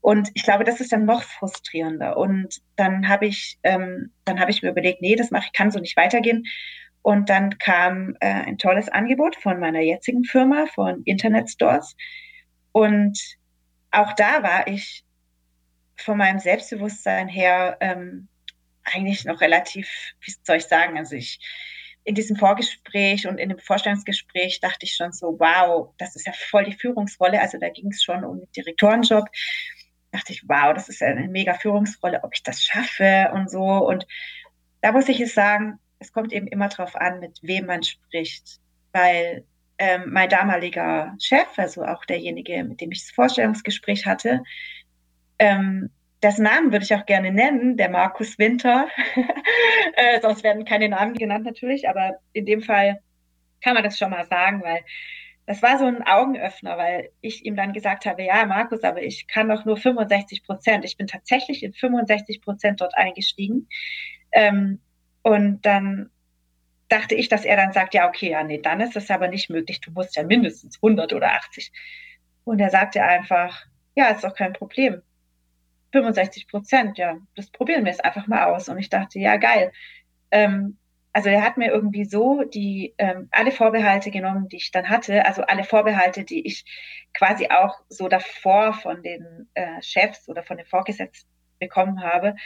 [0.00, 2.16] Und ich glaube, das ist dann noch frustrierender.
[2.16, 5.70] Und dann habe ich, ähm, dann habe ich mir überlegt, nee, das mache ich, kann
[5.70, 6.44] so nicht weitergehen.
[7.04, 11.94] Und dann kam äh, ein tolles Angebot von meiner jetzigen Firma, von Internet Stores.
[12.72, 13.20] Und
[13.90, 15.04] auch da war ich
[15.96, 18.28] von meinem Selbstbewusstsein her ähm,
[18.84, 19.86] eigentlich noch relativ,
[20.22, 21.40] wie soll ich sagen, also ich
[22.04, 26.32] in diesem Vorgespräch und in dem Vorstellungsgespräch dachte ich schon so, wow, das ist ja
[26.32, 27.38] voll die Führungsrolle.
[27.38, 29.26] Also da ging es schon um den Direktorenjob.
[30.10, 33.62] Dachte ich, wow, das ist ja eine mega Führungsrolle, ob ich das schaffe und so.
[33.62, 34.06] Und
[34.80, 38.60] da muss ich es sagen, es kommt eben immer darauf an, mit wem man spricht.
[38.92, 39.44] Weil
[39.78, 44.42] ähm, mein damaliger Chef, also auch derjenige, mit dem ich das Vorstellungsgespräch hatte,
[45.38, 45.90] ähm,
[46.22, 48.88] dessen Namen würde ich auch gerne nennen, der Markus Winter.
[49.96, 53.00] äh, sonst werden keine Namen genannt natürlich, aber in dem Fall
[53.62, 54.80] kann man das schon mal sagen, weil
[55.46, 59.26] das war so ein Augenöffner, weil ich ihm dann gesagt habe, ja, Markus, aber ich
[59.26, 60.84] kann doch nur 65 Prozent.
[60.84, 63.68] Ich bin tatsächlich in 65 Prozent dort eingestiegen.
[64.32, 64.80] Ähm,
[65.24, 66.10] und dann
[66.90, 69.48] dachte ich, dass er dann sagt, ja, okay, ja, nee, dann ist es aber nicht
[69.48, 69.80] möglich.
[69.80, 71.72] Du musst ja mindestens 100 oder 80.
[72.44, 75.00] Und er sagte einfach, ja, ist doch kein Problem.
[75.92, 78.68] 65 Prozent, ja, das probieren wir jetzt einfach mal aus.
[78.68, 79.72] Und ich dachte, ja, geil.
[80.30, 80.76] Ähm,
[81.14, 85.24] also er hat mir irgendwie so die ähm, alle Vorbehalte genommen, die ich dann hatte,
[85.24, 86.66] also alle Vorbehalte, die ich
[87.14, 92.36] quasi auch so davor von den äh, Chefs oder von den Vorgesetzten bekommen habe,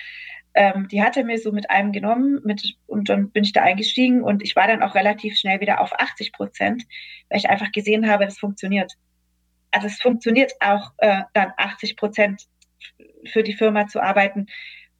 [0.58, 3.62] ähm, die hat er mir so mit einem genommen mit, und dann bin ich da
[3.62, 6.82] eingestiegen und ich war dann auch relativ schnell wieder auf 80 Prozent,
[7.28, 8.92] weil ich einfach gesehen habe, das funktioniert.
[9.70, 12.48] Also es funktioniert auch äh, dann 80 Prozent
[13.24, 14.46] für die Firma zu arbeiten,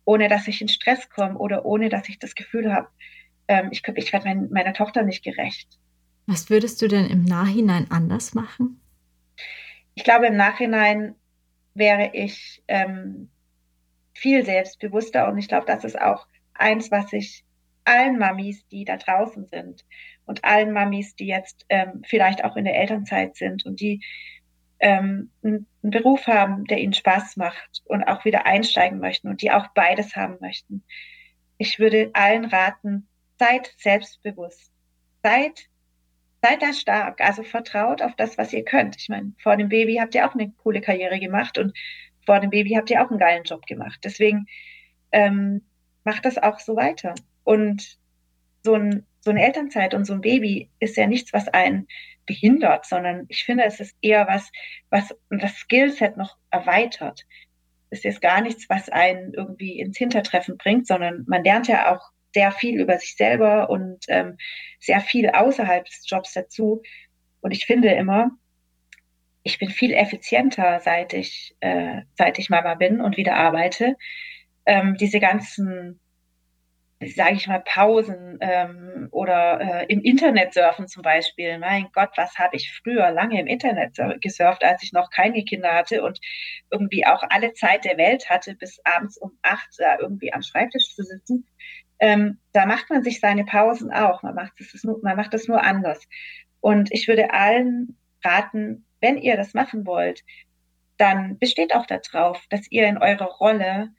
[0.05, 2.87] ohne dass ich in Stress komme oder ohne dass ich das Gefühl habe,
[3.49, 5.77] ähm, ich, ich werde mein, meiner Tochter nicht gerecht.
[6.27, 8.81] Was würdest du denn im Nachhinein anders machen?
[9.97, 11.17] Ich glaube, im Nachhinein
[11.75, 13.29] wäre ich ähm,
[14.19, 17.45] viel selbstbewusster und ich glaube, das ist auch eins, was ich
[17.85, 19.85] allen Mamis, die da draußen sind
[20.27, 24.05] und allen Mamis, die jetzt ähm, vielleicht auch in der Elternzeit sind und die
[24.81, 29.51] ähm, einen Beruf haben, der ihnen Spaß macht und auch wieder einsteigen möchten und die
[29.51, 30.85] auch beides haben möchten.
[31.57, 34.71] Ich würde allen raten, seid selbstbewusst,
[35.23, 35.69] seid,
[36.43, 38.97] seid da stark, also vertraut auf das, was ihr könnt.
[38.97, 41.77] Ich meine, vor dem Baby habt ihr auch eine coole Karriere gemacht und
[42.29, 44.01] vor dem Baby habt ihr auch einen geilen Job gemacht.
[44.05, 44.45] Deswegen
[45.13, 45.63] ähm,
[46.05, 47.15] macht das auch so weiter.
[47.43, 47.97] Und
[48.63, 51.89] so, ein, so eine Elternzeit und so ein Baby ist ja nichts, was einen
[52.27, 54.51] behindert, sondern ich finde, es ist eher was,
[54.91, 57.25] was das Skillset noch erweitert.
[57.89, 62.11] Es ist gar nichts, was einen irgendwie ins Hintertreffen bringt, sondern man lernt ja auch
[62.35, 64.37] sehr viel über sich selber und ähm,
[64.81, 66.83] sehr viel außerhalb des Jobs dazu.
[67.41, 68.33] Und ich finde immer,
[69.49, 73.97] ich bin viel effizienter, seit ich, äh, seit ich Mama bin und wieder arbeite.
[74.67, 76.01] Ähm, diese ganzen
[77.15, 81.59] sage ich mal, Pausen ähm, oder äh, im Internet surfen zum Beispiel.
[81.59, 85.73] Mein Gott, was habe ich früher lange im Internet gesurft, als ich noch keine Kinder
[85.73, 86.19] hatte und
[86.73, 90.93] irgendwie auch alle Zeit der Welt hatte, bis abends um acht da irgendwie am Schreibtisch
[90.95, 91.47] zu sitzen.
[92.01, 94.25] Ähm, da macht man sich seine Pausen auch.
[94.25, 96.05] Man macht das nur, man macht das nur anders.
[96.61, 100.25] Und ich würde allen raten, wenn ihr das machen wollt,
[100.97, 103.91] dann besteht auch darauf, dass ihr in eurer Rolle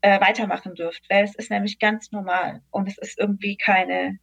[0.00, 4.18] äh, weitermachen dürft, weil es ist nämlich ganz normal und es ist irgendwie keine,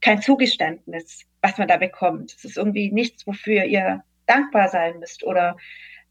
[0.00, 2.34] kein Zugeständnis, was man da bekommt.
[2.34, 5.56] Es ist irgendwie nichts, wofür ihr dankbar sein müsst oder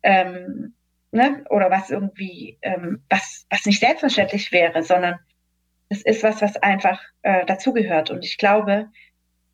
[0.04, 0.74] ähm,
[1.12, 5.20] ne, oder was irgendwie ähm, was was nicht selbstverständlich wäre, sondern
[5.90, 8.12] es ist was, was einfach äh, dazugehört.
[8.12, 8.88] Und ich glaube,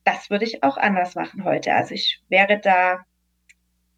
[0.03, 1.73] das würde ich auch anders machen heute.
[1.73, 3.03] Also ich wäre da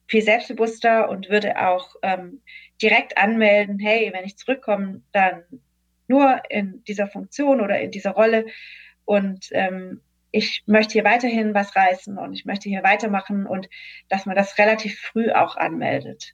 [0.10, 2.42] viel selbstbewusster und würde auch ähm,
[2.82, 5.44] direkt anmelden, hey, wenn ich zurückkomme, dann
[6.08, 8.48] nur in dieser Funktion oder in dieser Rolle.
[9.06, 13.70] Und ähm, ich möchte hier weiterhin was reißen und ich möchte hier weitermachen und
[14.10, 16.34] dass man das relativ früh auch anmeldet.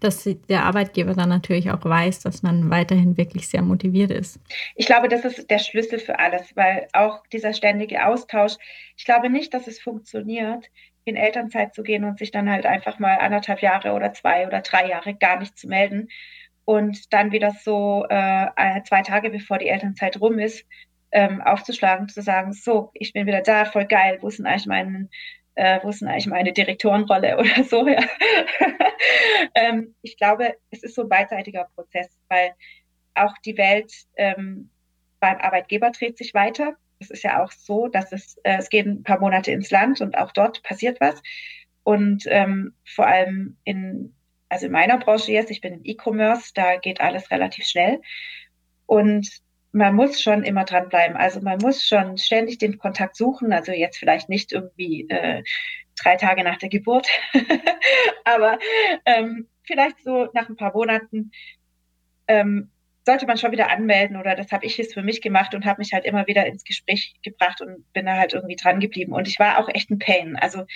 [0.00, 4.38] Dass der Arbeitgeber dann natürlich auch weiß, dass man weiterhin wirklich sehr motiviert ist.
[4.74, 8.56] Ich glaube, das ist der Schlüssel für alles, weil auch dieser ständige Austausch,
[8.96, 10.66] ich glaube nicht, dass es funktioniert,
[11.06, 14.60] in Elternzeit zu gehen und sich dann halt einfach mal anderthalb Jahre oder zwei oder
[14.60, 16.08] drei Jahre gar nicht zu melden
[16.64, 20.66] und dann wieder so äh, zwei Tage bevor die Elternzeit rum ist,
[21.12, 24.66] ähm, aufzuschlagen, zu sagen, so, ich bin wieder da, voll geil, wo ist denn eigentlich
[24.66, 25.08] mein,
[25.54, 27.86] äh, wo ist denn eigentlich meine Direktorenrolle oder so.
[27.86, 28.00] Ja.
[29.54, 32.50] ähm, ich glaube, es ist so ein beidseitiger Prozess, weil
[33.14, 34.70] auch die Welt ähm,
[35.20, 38.86] beim Arbeitgeber dreht sich weiter es ist ja auch so, dass es, äh, es geht
[38.86, 41.22] ein paar Monate ins Land und auch dort passiert was.
[41.82, 44.14] Und ähm, vor allem in,
[44.48, 48.00] also in meiner Branche jetzt, ich bin im E-Commerce, da geht alles relativ schnell.
[48.86, 49.28] Und
[49.72, 51.16] man muss schon immer dranbleiben.
[51.16, 53.52] Also man muss schon ständig den Kontakt suchen.
[53.52, 55.42] Also jetzt vielleicht nicht irgendwie äh,
[56.02, 57.06] drei Tage nach der Geburt,
[58.24, 58.58] aber
[59.04, 61.30] ähm, vielleicht so nach ein paar Monaten
[62.28, 62.70] ähm,
[63.06, 65.78] sollte man schon wieder anmelden oder das habe ich jetzt für mich gemacht und habe
[65.78, 69.12] mich halt immer wieder ins Gespräch gebracht und bin da halt irgendwie dran geblieben.
[69.12, 70.36] Und ich war auch echt ein Pain.
[70.36, 70.66] Also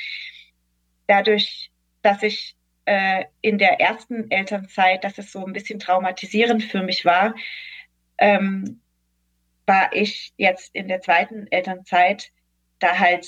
[1.08, 6.84] dadurch, dass ich äh, in der ersten Elternzeit, dass es so ein bisschen traumatisierend für
[6.84, 7.34] mich war,
[8.18, 8.80] ähm,
[9.66, 12.30] war ich jetzt in der zweiten Elternzeit
[12.78, 13.26] da halt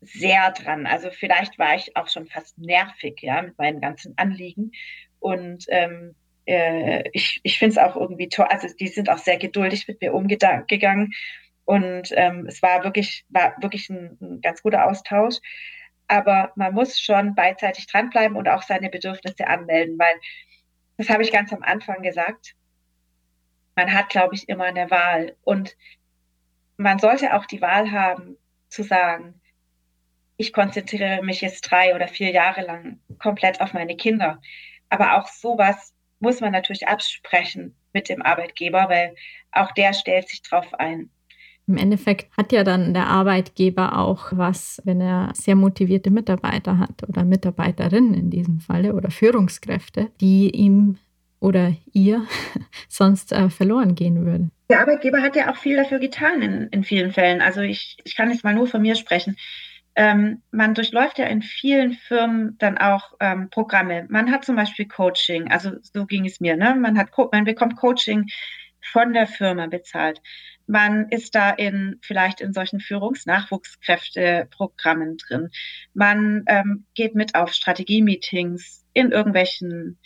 [0.00, 0.86] sehr dran.
[0.86, 4.72] Also vielleicht war ich auch schon fast nervig, ja, mit meinen ganzen Anliegen.
[5.20, 6.14] Und ähm,
[6.46, 8.46] äh, ich, ich finde es auch irgendwie toll.
[8.48, 11.12] Also die sind auch sehr geduldig mit mir umgegangen.
[11.64, 15.36] Und ähm, es war wirklich, war wirklich ein, ein ganz guter Austausch.
[16.08, 20.14] Aber man muss schon beidseitig dranbleiben und auch seine Bedürfnisse anmelden, weil
[20.98, 22.54] das habe ich ganz am Anfang gesagt.
[23.76, 25.36] Man hat, glaube ich, immer eine Wahl.
[25.42, 25.76] Und
[26.76, 28.36] man sollte auch die Wahl haben,
[28.68, 29.40] zu sagen,
[30.36, 34.40] ich konzentriere mich jetzt drei oder vier Jahre lang komplett auf meine Kinder.
[34.88, 39.14] Aber auch sowas muss man natürlich absprechen mit dem Arbeitgeber, weil
[39.50, 41.10] auch der stellt sich drauf ein.
[41.66, 47.08] Im Endeffekt hat ja dann der Arbeitgeber auch was, wenn er sehr motivierte Mitarbeiter hat
[47.08, 50.98] oder Mitarbeiterinnen in diesem Falle oder Führungskräfte, die ihm
[51.38, 52.24] oder ihr
[52.88, 54.50] sonst äh, verloren gehen würden.
[54.70, 57.40] Der Arbeitgeber hat ja auch viel dafür getan in, in vielen Fällen.
[57.40, 59.36] Also ich, ich kann jetzt mal nur von mir sprechen
[59.94, 64.06] ähm, man durchläuft ja in vielen Firmen dann auch ähm, Programme.
[64.08, 66.74] Man hat zum Beispiel Coaching, also so ging es mir, ne?
[66.74, 68.26] Man hat, man bekommt Coaching
[68.80, 70.22] von der Firma bezahlt.
[70.66, 75.50] Man ist da in vielleicht in solchen Führungsnachwuchskräfteprogrammen drin.
[75.92, 79.98] Man ähm, geht mit auf Strategie-Meetings in irgendwelchen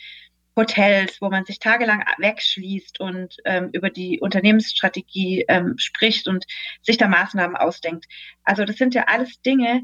[0.57, 6.45] Hotels, wo man sich tagelang wegschließt und ähm, über die Unternehmensstrategie ähm, spricht und
[6.81, 8.05] sich da Maßnahmen ausdenkt.
[8.43, 9.83] Also das sind ja alles Dinge,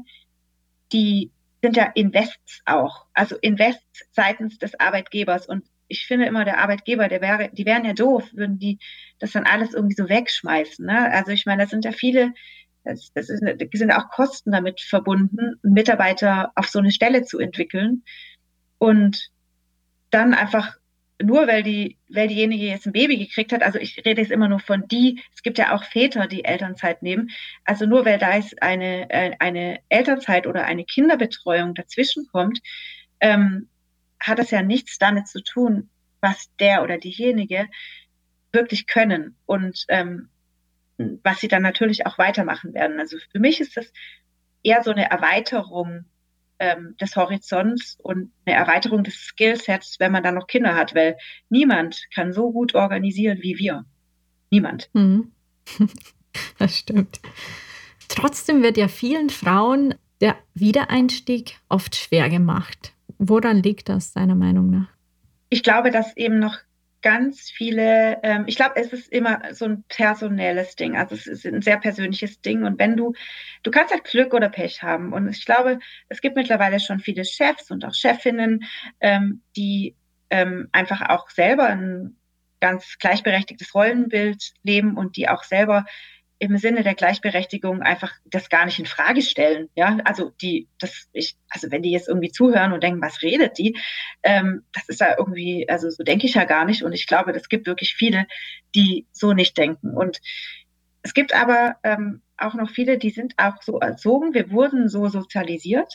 [0.92, 1.30] die
[1.62, 5.46] sind ja Invests auch, also Invests seitens des Arbeitgebers.
[5.46, 8.78] Und ich finde immer, der Arbeitgeber, der wäre, die wären ja doof, würden die
[9.18, 10.84] das dann alles irgendwie so wegschmeißen.
[10.84, 11.10] Ne?
[11.12, 12.34] Also ich meine, das sind ja viele,
[12.82, 18.02] das, das ist, sind auch Kosten damit verbunden, Mitarbeiter auf so eine Stelle zu entwickeln.
[18.78, 19.30] Und
[20.14, 20.76] dann einfach
[21.22, 24.48] nur weil die, weil diejenige jetzt ein Baby gekriegt hat, also ich rede jetzt immer
[24.48, 27.30] nur von die, es gibt ja auch Väter, die Elternzeit nehmen,
[27.64, 32.60] also nur weil da ist eine, äh, eine Elternzeit oder eine Kinderbetreuung dazwischen kommt,
[33.20, 33.68] ähm,
[34.20, 35.88] hat es ja nichts damit zu tun,
[36.20, 37.66] was der oder diejenige
[38.52, 40.30] wirklich können und ähm,
[40.96, 42.98] was sie dann natürlich auch weitermachen werden.
[42.98, 43.92] Also für mich ist das
[44.62, 46.06] eher so eine Erweiterung
[46.64, 51.16] ähm, des Horizonts und eine Erweiterung des Skillsets, wenn man dann noch Kinder hat, weil
[51.50, 53.84] niemand kann so gut organisieren wie wir.
[54.50, 54.90] Niemand.
[54.92, 55.32] Mhm.
[56.58, 57.20] Das stimmt.
[58.08, 62.92] Trotzdem wird ja vielen Frauen der Wiedereinstieg oft schwer gemacht.
[63.18, 64.88] Woran liegt das deiner Meinung nach?
[65.48, 66.56] Ich glaube, dass eben noch
[67.04, 70.96] ganz viele, ähm, ich glaube, es ist immer so ein personelles Ding.
[70.96, 72.64] Also es ist ein sehr persönliches Ding.
[72.64, 73.12] Und wenn du,
[73.62, 75.12] du kannst halt Glück oder Pech haben.
[75.12, 78.64] Und ich glaube, es gibt mittlerweile schon viele Chefs und auch Chefinnen,
[79.00, 79.94] ähm, die
[80.30, 82.16] ähm, einfach auch selber ein
[82.60, 85.84] ganz gleichberechtigtes Rollenbild leben und die auch selber
[86.44, 89.68] im Sinne der Gleichberechtigung einfach das gar nicht in Frage stellen.
[89.74, 93.58] Ja, also die, das, ich, also wenn die jetzt irgendwie zuhören und denken, was redet
[93.58, 93.76] die,
[94.22, 96.82] ähm, das ist ja irgendwie, also so denke ich ja gar nicht.
[96.82, 98.26] Und ich glaube, es gibt wirklich viele,
[98.74, 99.96] die so nicht denken.
[99.96, 100.20] Und
[101.02, 104.34] es gibt aber ähm, auch noch viele, die sind auch so erzogen.
[104.34, 105.92] Wir wurden so sozialisiert.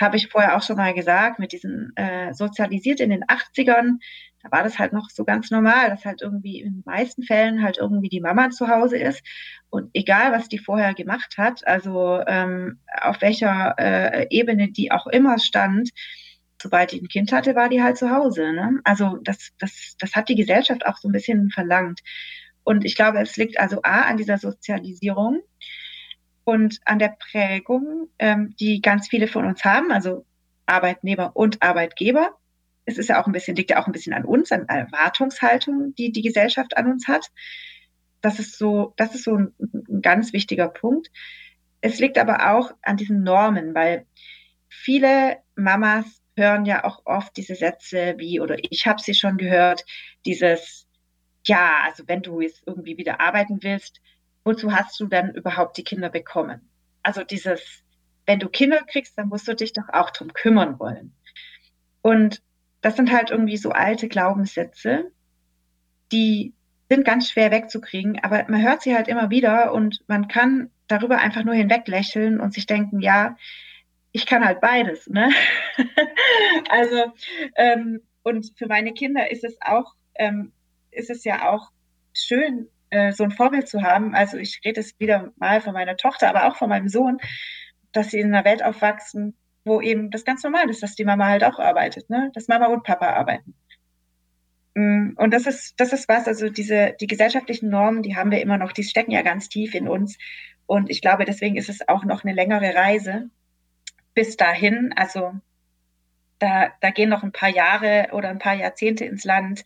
[0.00, 3.98] Habe ich vorher auch schon mal gesagt, mit diesen äh, sozialisiert in den 80ern
[4.50, 7.78] war das halt noch so ganz normal, dass halt irgendwie in den meisten Fällen halt
[7.78, 9.22] irgendwie die Mama zu Hause ist
[9.70, 15.06] und egal, was die vorher gemacht hat, also ähm, auf welcher äh, Ebene die auch
[15.06, 15.90] immer stand,
[16.60, 18.52] sobald die ein Kind hatte, war die halt zu Hause.
[18.52, 18.80] Ne?
[18.84, 22.00] Also das, das, das hat die Gesellschaft auch so ein bisschen verlangt.
[22.64, 25.40] Und ich glaube, es liegt also A an dieser Sozialisierung
[26.44, 30.24] und an der Prägung, ähm, die ganz viele von uns haben, also
[30.66, 32.36] Arbeitnehmer und Arbeitgeber
[32.88, 35.94] es ist ja auch ein bisschen, liegt ja auch ein bisschen an uns, an Erwartungshaltung,
[35.96, 37.30] die die Gesellschaft an uns hat.
[38.22, 41.10] Das ist so, das ist so ein, ein ganz wichtiger Punkt.
[41.82, 44.06] Es liegt aber auch an diesen Normen, weil
[44.70, 49.84] viele Mamas hören ja auch oft diese Sätze wie, oder ich habe sie schon gehört,
[50.24, 50.88] dieses,
[51.44, 54.00] ja, also wenn du jetzt irgendwie wieder arbeiten willst,
[54.44, 56.70] wozu hast du dann überhaupt die Kinder bekommen?
[57.02, 57.84] Also dieses,
[58.24, 61.12] wenn du Kinder kriegst, dann musst du dich doch auch drum kümmern wollen.
[62.00, 62.40] Und
[62.80, 65.10] das sind halt irgendwie so alte Glaubenssätze,
[66.12, 66.54] die
[66.90, 71.18] sind ganz schwer wegzukriegen, aber man hört sie halt immer wieder und man kann darüber
[71.18, 73.36] einfach nur hinweglächeln und sich denken, ja,
[74.12, 75.06] ich kann halt beides.
[75.06, 75.28] Ne?
[76.70, 77.12] also,
[77.56, 80.52] ähm, und für meine Kinder ist es auch ähm,
[80.90, 81.70] ist es ja auch
[82.12, 84.14] schön, äh, so ein Vorbild zu haben.
[84.14, 87.18] Also ich rede es wieder mal von meiner Tochter, aber auch von meinem Sohn,
[87.92, 89.36] dass sie in einer Welt aufwachsen,
[89.68, 92.30] wo eben das ganz normal ist, dass die Mama halt auch arbeitet, ne?
[92.34, 93.54] dass Mama und Papa arbeiten.
[94.74, 98.40] Mm, und das ist, das ist was, also diese, die gesellschaftlichen Normen, die haben wir
[98.40, 100.18] immer noch, die stecken ja ganz tief in uns.
[100.66, 103.30] Und ich glaube, deswegen ist es auch noch eine längere Reise
[104.14, 104.92] bis dahin.
[104.96, 105.32] Also
[106.38, 109.64] da, da gehen noch ein paar Jahre oder ein paar Jahrzehnte ins Land,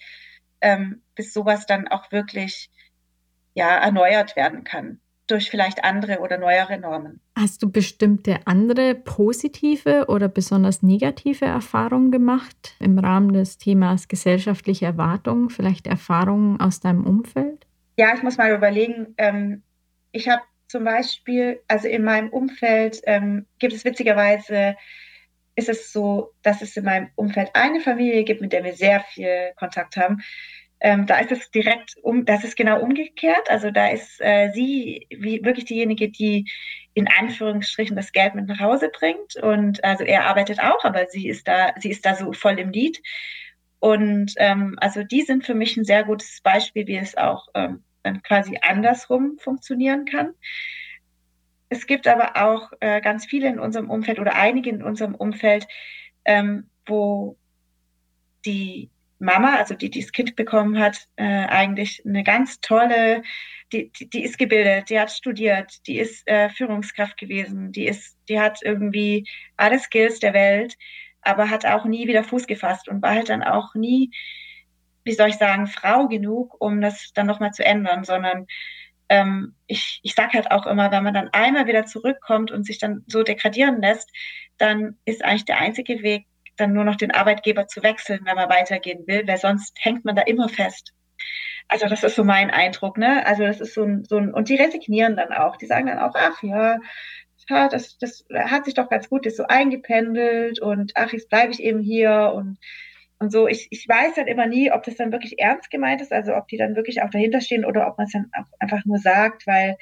[0.61, 2.71] ähm, bis sowas dann auch wirklich
[3.55, 5.01] ja, erneuert werden kann
[5.33, 7.21] durch vielleicht andere oder neuere Normen.
[7.37, 14.87] Hast du bestimmte andere positive oder besonders negative Erfahrungen gemacht im Rahmen des Themas gesellschaftliche
[14.87, 17.67] Erwartungen, vielleicht Erfahrungen aus deinem Umfeld?
[17.97, 19.15] Ja, ich muss mal überlegen.
[19.19, 19.63] Ähm,
[20.13, 24.77] ich habe zum Beispiel, also in meinem Umfeld ähm, gibt es witzigerweise,
[25.55, 29.01] ist es so, dass es in meinem Umfeld eine Familie gibt, mit der wir sehr
[29.01, 30.23] viel Kontakt haben.
[30.85, 33.49] Ähm, da ist es direkt um, das ist genau umgekehrt.
[33.49, 36.51] Also da ist äh, sie wie, wirklich diejenige, die
[36.95, 39.37] in Anführungsstrichen das Geld mit nach Hause bringt.
[39.37, 42.71] Und also er arbeitet auch, aber sie ist da, sie ist da so voll im
[42.71, 43.01] Lied.
[43.79, 47.85] Und ähm, also die sind für mich ein sehr gutes Beispiel, wie es auch ähm,
[48.03, 50.35] dann quasi andersrum funktionieren kann.
[51.69, 55.69] Es gibt aber auch äh, ganz viele in unserem Umfeld oder einige in unserem Umfeld,
[56.25, 57.39] ähm, wo
[58.45, 58.91] die
[59.23, 63.23] Mama, also die, die das Kind bekommen hat, äh, eigentlich eine ganz tolle,
[63.73, 68.19] die, die, die, ist gebildet, die hat studiert, die ist äh, Führungskraft gewesen, die ist,
[68.29, 70.77] die hat irgendwie alle Skills der Welt,
[71.23, 74.11] aber hat auch nie wieder Fuß gefasst und war halt dann auch nie,
[75.05, 78.47] wie soll ich sagen, Frau genug, um das dann nochmal zu ändern, sondern
[79.09, 82.79] ähm, ich, ich sage halt auch immer, wenn man dann einmal wieder zurückkommt und sich
[82.79, 84.11] dann so degradieren lässt,
[84.59, 86.27] dann ist eigentlich der einzige Weg,
[86.57, 90.17] dann nur noch den Arbeitgeber zu wechseln, wenn man weitergehen will, weil sonst hängt man
[90.17, 90.93] da immer fest.
[91.69, 93.25] Also das ist so mein Eindruck, ne?
[93.27, 95.57] Also das ist so ein, so ein und die resignieren dann auch.
[95.57, 96.79] Die sagen dann auch, ach ja,
[97.49, 101.63] das, das hat sich doch ganz gut, ist so eingependelt und ach, jetzt bleibe ich
[101.63, 102.59] eben hier und
[103.19, 103.47] und so.
[103.49, 106.49] Ich, ich weiß dann immer nie, ob das dann wirklich ernst gemeint ist, also ob
[106.49, 109.47] die dann wirklich auch dahinter stehen oder ob man es dann auch einfach nur sagt,
[109.47, 109.77] weil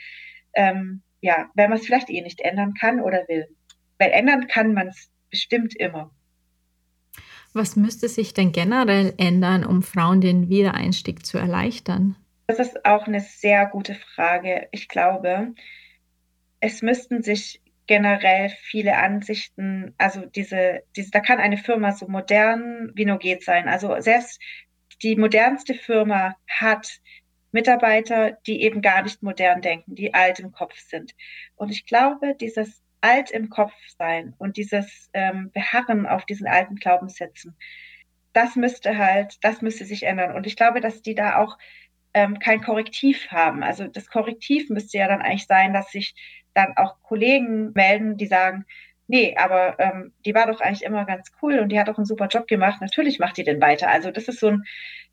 [0.55, 3.49] ähm, ja, wenn man es vielleicht eh nicht ändern kann oder will.
[3.99, 6.11] Weil ändern kann man es bestimmt immer.
[7.53, 12.17] Was müsste sich denn generell ändern, um Frauen den Wiedereinstieg zu erleichtern?
[12.47, 14.69] Das ist auch eine sehr gute Frage.
[14.73, 15.55] Ich glaube,
[16.61, 22.93] es müssten sich generell viele Ansichten, also diese, diese, da kann eine Firma so modern
[22.95, 23.69] wie nur geht sein.
[23.69, 24.41] Also selbst
[25.03, 27.01] die modernste Firma hat
[27.53, 31.15] Mitarbeiter, die eben gar nicht modern denken, die alt im Kopf sind.
[31.57, 36.77] Und ich glaube, dieses alt im Kopf sein und dieses ähm, Beharren auf diesen alten
[36.77, 37.57] Glaubenssätzen,
[38.33, 40.35] das müsste halt, das müsste sich ändern.
[40.35, 41.59] Und ich glaube, dass die da auch
[42.15, 43.63] ähm, kein Korrektiv haben.
[43.63, 46.15] Also das Korrektiv müsste ja dann eigentlich sein, dass sich
[46.55, 48.65] dann auch Kollegen melden, die sagen,
[49.07, 52.07] nee, aber ähm, die war doch eigentlich immer ganz cool und die hat auch einen
[52.07, 52.81] super Job gemacht.
[52.81, 53.89] Natürlich macht die denn weiter.
[53.89, 54.65] Also das ist so ein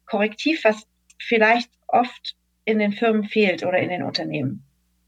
[0.06, 0.88] Korrektiv, was
[1.20, 2.36] vielleicht oft
[2.66, 4.67] in den Firmen fehlt oder in den Unternehmen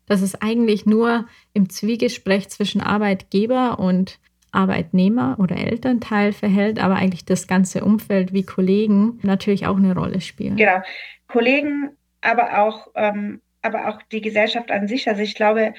[0.10, 4.20] dass es eigentlich nur im Zwiegespräch zwischen Arbeitgeber und
[4.52, 10.20] Arbeitnehmer oder Elternteil verhält, aber eigentlich das ganze Umfeld wie Kollegen natürlich auch eine Rolle
[10.22, 10.58] spielen.
[10.58, 10.82] Genau,
[11.28, 11.92] Kollegen,
[12.22, 15.08] aber auch, ähm, aber auch die Gesellschaft an sich.
[15.08, 15.76] Also ich glaube,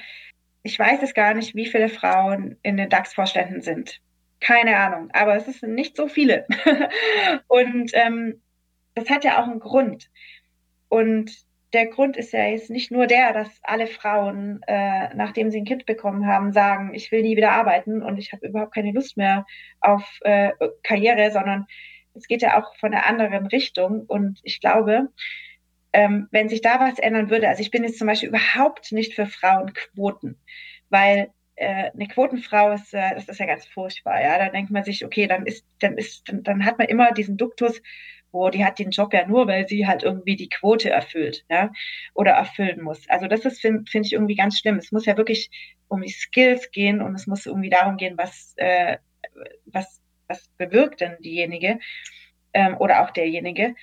[0.63, 3.99] ich weiß es gar nicht, wie viele Frauen in den DAX-Vorständen sind.
[4.39, 6.47] Keine Ahnung, aber es sind nicht so viele.
[7.47, 8.41] und ähm,
[8.95, 10.09] das hat ja auch einen Grund.
[10.87, 11.31] Und
[11.73, 15.65] der Grund ist ja jetzt nicht nur der, dass alle Frauen, äh, nachdem sie ein
[15.65, 19.17] Kind bekommen haben, sagen, ich will nie wieder arbeiten und ich habe überhaupt keine Lust
[19.17, 19.45] mehr
[19.79, 20.51] auf äh,
[20.83, 21.67] Karriere, sondern
[22.13, 24.01] es geht ja auch von einer anderen Richtung.
[24.01, 25.09] Und ich glaube,
[25.93, 29.13] ähm, wenn sich da was ändern würde, also ich bin jetzt zum Beispiel überhaupt nicht
[29.13, 30.37] für Frauenquoten,
[30.89, 34.37] weil äh, eine Quotenfrau ist, äh, das ist ja ganz furchtbar, ja.
[34.37, 37.37] Da denkt man sich, okay, dann ist, dann ist, dann, dann hat man immer diesen
[37.37, 37.81] Duktus,
[38.31, 41.71] wo die hat den Job ja nur, weil sie halt irgendwie die Quote erfüllt, ja,
[42.13, 43.07] oder erfüllen muss.
[43.09, 44.77] Also das ist, finde find ich irgendwie ganz schlimm.
[44.77, 45.49] Es muss ja wirklich
[45.87, 48.97] um die Skills gehen und es muss irgendwie darum gehen, was, äh,
[49.65, 51.79] was, was bewirkt denn diejenige
[52.53, 53.75] ähm, oder auch derjenige,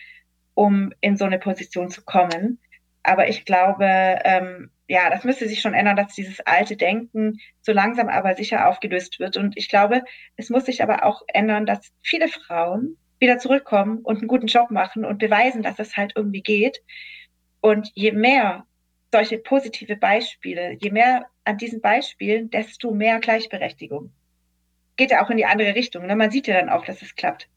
[0.55, 2.61] um in so eine Position zu kommen.
[3.03, 3.87] Aber ich glaube,
[4.25, 8.69] ähm, ja, das müsste sich schon ändern, dass dieses alte Denken so langsam aber sicher
[8.69, 9.37] aufgelöst wird.
[9.37, 10.03] Und ich glaube,
[10.37, 14.71] es muss sich aber auch ändern, dass viele Frauen wieder zurückkommen und einen guten Job
[14.71, 16.83] machen und beweisen, dass es halt irgendwie geht.
[17.61, 18.65] Und je mehr
[19.13, 24.13] solche positive Beispiele, je mehr an diesen Beispielen, desto mehr Gleichberechtigung.
[24.97, 26.07] Geht ja auch in die andere Richtung.
[26.07, 26.17] Ne?
[26.17, 27.49] Man sieht ja dann auch, dass es klappt.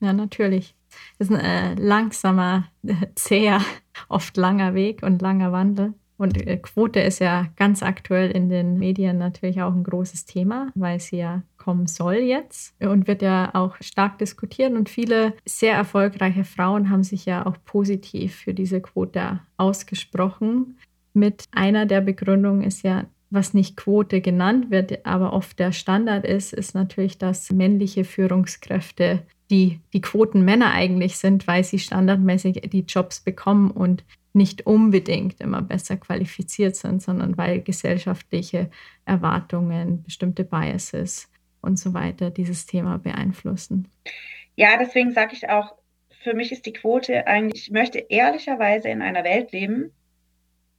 [0.00, 0.74] Ja, natürlich.
[1.18, 2.68] Das ist ein äh, langsamer,
[3.14, 3.60] zäher,
[4.08, 5.94] oft langer Weg und langer Wandel.
[6.16, 10.70] Und äh, Quote ist ja ganz aktuell in den Medien natürlich auch ein großes Thema,
[10.74, 14.72] weil sie ja kommen soll jetzt und wird ja auch stark diskutiert.
[14.72, 20.76] Und viele sehr erfolgreiche Frauen haben sich ja auch positiv für diese Quote ausgesprochen.
[21.14, 26.26] Mit einer der Begründungen ist ja, was nicht Quote genannt wird, aber oft der Standard
[26.26, 32.84] ist, ist natürlich, dass männliche Führungskräfte die, die Quotenmänner eigentlich sind, weil sie standardmäßig die
[32.86, 34.04] Jobs bekommen und
[34.34, 38.70] nicht unbedingt immer besser qualifiziert sind, sondern weil gesellschaftliche
[39.04, 41.31] Erwartungen, bestimmte Biases
[41.62, 43.88] und so weiter dieses Thema beeinflussen.
[44.56, 45.74] Ja, deswegen sage ich auch,
[46.22, 49.92] für mich ist die Quote eigentlich, ich möchte ehrlicherweise in einer Welt leben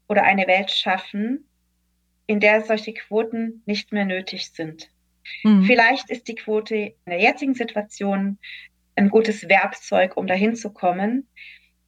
[0.08, 1.46] oder eine Welt schaffen,
[2.28, 4.90] in der solche Quoten nicht mehr nötig sind.
[5.44, 5.64] Mhm.
[5.64, 8.38] Vielleicht ist die Quote in der jetzigen Situation
[8.96, 11.28] ein gutes Werkzeug, um dahin zu kommen.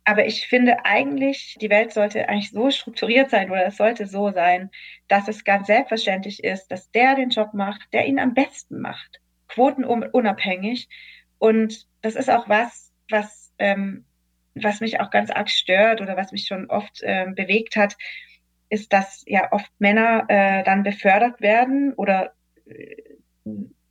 [0.05, 4.31] Aber ich finde eigentlich, die Welt sollte eigentlich so strukturiert sein oder es sollte so
[4.31, 4.69] sein,
[5.07, 9.19] dass es ganz selbstverständlich ist, dass der den Job macht, der ihn am besten macht.
[9.47, 10.89] Quotenunabhängig.
[11.39, 14.05] Und das ist auch was, was, ähm,
[14.53, 17.97] was mich auch ganz arg stört oder was mich schon oft ähm, bewegt hat,
[18.69, 22.33] ist, dass ja oft Männer äh, dann befördert werden oder
[22.65, 23.01] äh,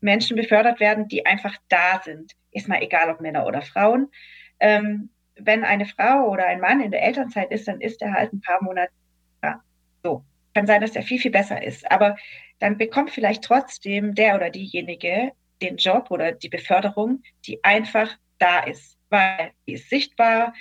[0.00, 2.32] Menschen befördert werden, die einfach da sind.
[2.52, 4.12] Ist mal egal, ob Männer oder Frauen.
[4.60, 8.32] Ähm, wenn eine Frau oder ein Mann in der Elternzeit ist, dann ist er halt
[8.32, 8.92] ein paar Monate
[9.40, 9.60] da.
[10.02, 10.24] So.
[10.54, 11.90] Kann sein, dass er viel, viel besser ist.
[11.90, 12.16] Aber
[12.60, 18.60] dann bekommt vielleicht trotzdem der oder diejenige den Job oder die Beförderung, die einfach da
[18.60, 18.96] ist.
[19.10, 20.54] Weil die ist sichtbar,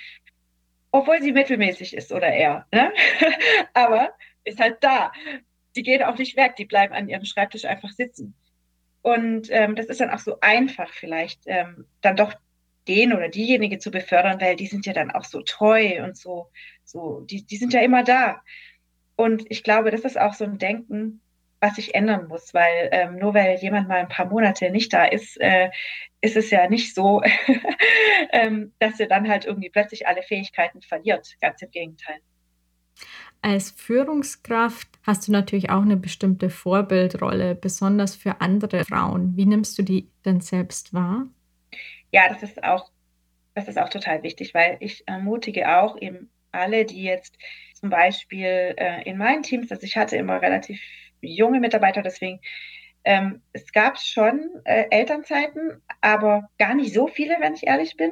[0.92, 2.66] obwohl sie mittelmäßig ist oder er.
[2.72, 2.92] Ne?
[3.74, 4.14] Aber
[4.44, 5.12] ist halt da.
[5.76, 8.36] Die gehen auch nicht weg, die bleiben an ihrem Schreibtisch einfach sitzen.
[9.02, 12.34] Und ähm, das ist dann auch so einfach vielleicht, ähm, dann doch
[12.88, 16.50] den oder diejenige zu befördern, weil die sind ja dann auch so treu und so,
[16.84, 18.42] so, die, die sind ja immer da.
[19.16, 21.22] Und ich glaube, das ist auch so ein Denken,
[21.64, 25.06] was sich ändern muss, weil ähm, nur weil jemand mal ein paar Monate nicht da
[25.06, 25.70] ist, äh,
[26.20, 27.22] ist es ja nicht so,
[28.34, 31.36] ähm, dass er dann halt irgendwie plötzlich alle Fähigkeiten verliert.
[31.40, 32.18] Ganz im Gegenteil.
[33.42, 39.36] Als Führungskraft hast du natürlich auch eine bestimmte Vorbildrolle, besonders für andere Frauen.
[39.36, 41.28] Wie nimmst du die denn selbst wahr?
[42.14, 42.92] Ja, das ist auch,
[43.56, 47.38] das ist auch total wichtig, weil ich ermutige auch eben alle, die jetzt
[47.74, 50.80] zum Beispiel äh, in meinen Teams, also ich hatte immer relativ
[51.22, 52.40] junge Mitarbeiter, deswegen
[53.04, 58.12] ähm, es gab schon äh, Elternzeiten, aber gar nicht so viele, wenn ich ehrlich bin.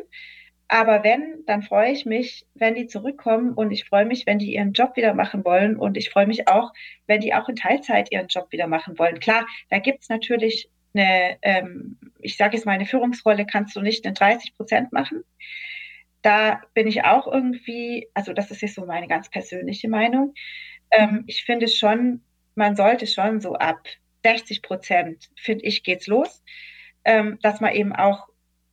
[0.68, 4.56] Aber wenn, dann freue ich mich, wenn die zurückkommen und ich freue mich, wenn die
[4.56, 6.72] ihren Job wieder machen wollen und ich freue mich auch,
[7.08, 9.20] wenn die auch in Teilzeit ihren Job wieder machen wollen.
[9.20, 14.06] Klar, da gibt's natürlich eine, ähm, ich sage jetzt mal, eine Führungsrolle kannst du nicht
[14.06, 15.24] in 30 Prozent machen.
[16.22, 20.34] Da bin ich auch irgendwie, also das ist jetzt so meine ganz persönliche Meinung.
[20.92, 22.22] Ähm, ich finde schon,
[22.56, 23.80] man sollte schon so ab
[24.24, 26.44] 60 Prozent, finde ich, geht's los,
[27.06, 28.28] ähm, dass man eben auch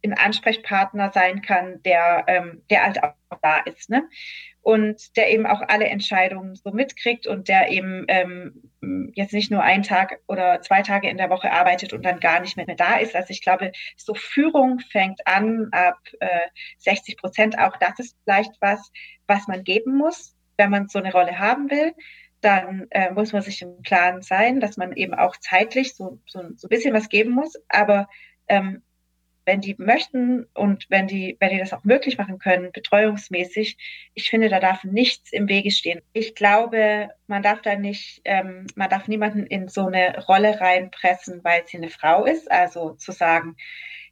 [0.05, 3.91] ein Ansprechpartner sein kann, der, ähm, der halt auch da ist.
[3.91, 4.09] Ne?
[4.69, 8.71] Und der eben auch alle Entscheidungen so mitkriegt und der eben ähm,
[9.15, 12.41] jetzt nicht nur einen Tag oder zwei Tage in der Woche arbeitet und dann gar
[12.41, 13.17] nicht mehr da ist.
[13.17, 17.59] Also ich glaube, so Führung fängt an ab äh, 60 Prozent.
[17.59, 18.93] Auch das ist vielleicht was,
[19.27, 21.95] was man geben muss, wenn man so eine Rolle haben will
[22.41, 26.41] dann äh, muss man sich im Klaren sein, dass man eben auch zeitlich so, so,
[26.55, 27.55] so ein bisschen was geben muss.
[27.69, 28.09] Aber
[28.47, 28.85] ähm,
[29.49, 33.79] wenn die möchten und wenn die, wenn die das auch möglich machen können, betreuungsmäßig,
[34.13, 36.03] ich finde, da darf nichts im Wege stehen.
[36.13, 41.43] Ich glaube, man darf da nicht, ähm, man darf niemanden in so eine Rolle reinpressen,
[41.45, 42.53] weil sie eine Frau ist.
[42.53, 43.57] Also zu sagen,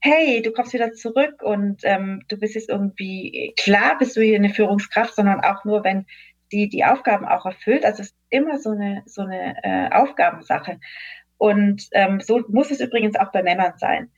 [0.00, 4.36] hey, du kommst wieder zurück und ähm, du bist jetzt irgendwie, klar bist du hier
[4.36, 6.06] eine Führungskraft, sondern auch nur, wenn
[6.50, 7.84] die die Aufgaben auch erfüllt.
[7.84, 10.80] Also es ist immer so eine, so eine äh, Aufgabensache.
[11.36, 14.10] Und ähm, so muss es übrigens auch bei Männern sein.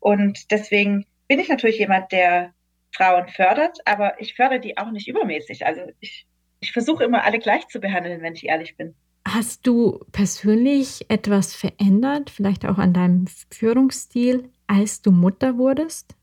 [0.00, 2.54] Und deswegen bin ich natürlich jemand, der
[2.92, 5.66] Frauen fördert, aber ich fördere die auch nicht übermäßig.
[5.66, 6.26] Also ich,
[6.60, 8.94] ich versuche immer alle gleich zu behandeln, wenn ich ehrlich bin.
[9.26, 16.16] Hast du persönlich etwas verändert, vielleicht auch an deinem Führungsstil, als du Mutter wurdest?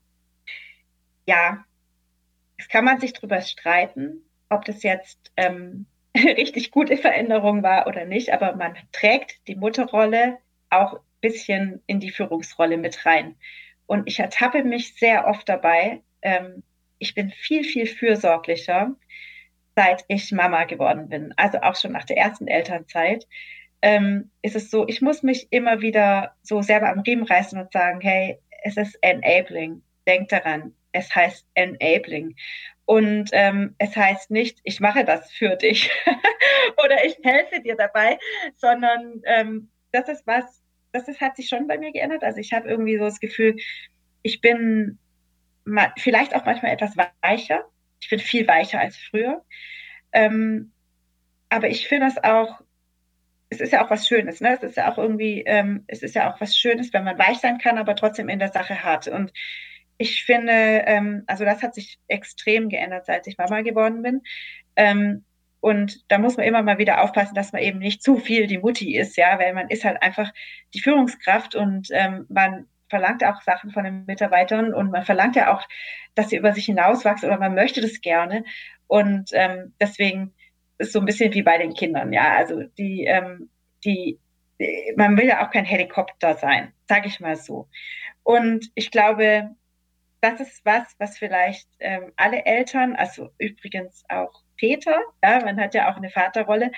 [1.26, 1.64] Ja,
[2.56, 8.04] es kann man sich darüber streiten, ob das jetzt ähm, richtig gute Veränderung war oder
[8.04, 10.38] nicht, aber man trägt die Mutterrolle
[10.70, 13.36] auch ein bisschen in die Führungsrolle mit rein.
[13.86, 16.02] Und ich ertappe mich sehr oft dabei.
[16.22, 16.62] Ähm,
[16.98, 18.94] ich bin viel, viel fürsorglicher,
[19.76, 21.34] seit ich Mama geworden bin.
[21.36, 23.26] Also auch schon nach der ersten Elternzeit.
[23.82, 27.72] Ähm, ist es so, ich muss mich immer wieder so selber am Riemen reißen und
[27.72, 29.82] sagen, hey, es ist enabling.
[30.06, 32.34] Denk daran, es heißt Enabling.
[32.86, 35.90] Und ähm, es heißt nicht, ich mache das für dich
[36.84, 38.18] oder ich helfe dir dabei,
[38.54, 40.62] sondern ähm, das ist was,
[40.96, 42.24] das ist, hat sich schon bei mir geändert.
[42.24, 43.56] Also ich habe irgendwie so das Gefühl,
[44.22, 44.98] ich bin
[45.98, 47.64] vielleicht auch manchmal etwas weicher.
[48.00, 49.44] Ich bin viel weicher als früher.
[50.12, 50.72] Ähm,
[51.48, 52.60] aber ich finde es auch,
[53.48, 54.54] es ist ja auch was Schönes, ne?
[54.54, 57.38] Es ist ja auch irgendwie, ähm, es ist ja auch was Schönes, wenn man weich
[57.38, 59.06] sein kann, aber trotzdem in der Sache hart.
[59.06, 59.32] Und
[59.98, 64.22] ich finde, ähm, also das hat sich extrem geändert, seit ich Mama geworden bin.
[64.74, 65.24] Ähm,
[65.66, 68.58] und da muss man immer mal wieder aufpassen, dass man eben nicht zu viel die
[68.58, 70.32] Mutti ist, ja, weil man ist halt einfach
[70.72, 75.52] die Führungskraft und ähm, man verlangt auch Sachen von den Mitarbeitern und man verlangt ja
[75.52, 75.66] auch,
[76.14, 78.44] dass sie über sich hinauswachsen oder man möchte das gerne.
[78.86, 80.32] Und ähm, deswegen
[80.78, 82.36] ist so ein bisschen wie bei den Kindern, ja.
[82.36, 83.50] Also die, ähm,
[83.84, 84.20] die,
[84.94, 87.66] man will ja auch kein Helikopter sein, sage ich mal so.
[88.22, 89.50] Und ich glaube,
[90.20, 95.74] das ist was, was vielleicht ähm, alle Eltern, also übrigens auch Väter, ja, man hat
[95.74, 96.72] ja auch eine Vaterrolle.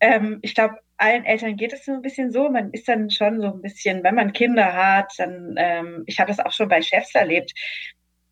[0.00, 2.48] Ähm, ich glaube, allen Eltern geht es so ein bisschen so.
[2.50, 6.28] Man ist dann schon so ein bisschen, wenn man Kinder hat, dann, ähm, ich habe
[6.28, 7.52] das auch schon bei Chefs erlebt,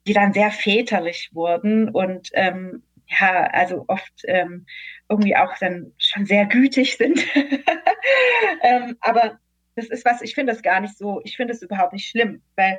[0.06, 4.66] die dann sehr väterlich wurden und ähm, ja, also oft ähm,
[5.08, 7.20] irgendwie auch dann schon sehr gütig sind.
[8.62, 9.38] ähm, aber
[9.76, 12.42] das ist was, ich finde das gar nicht so, ich finde es überhaupt nicht schlimm,
[12.56, 12.78] weil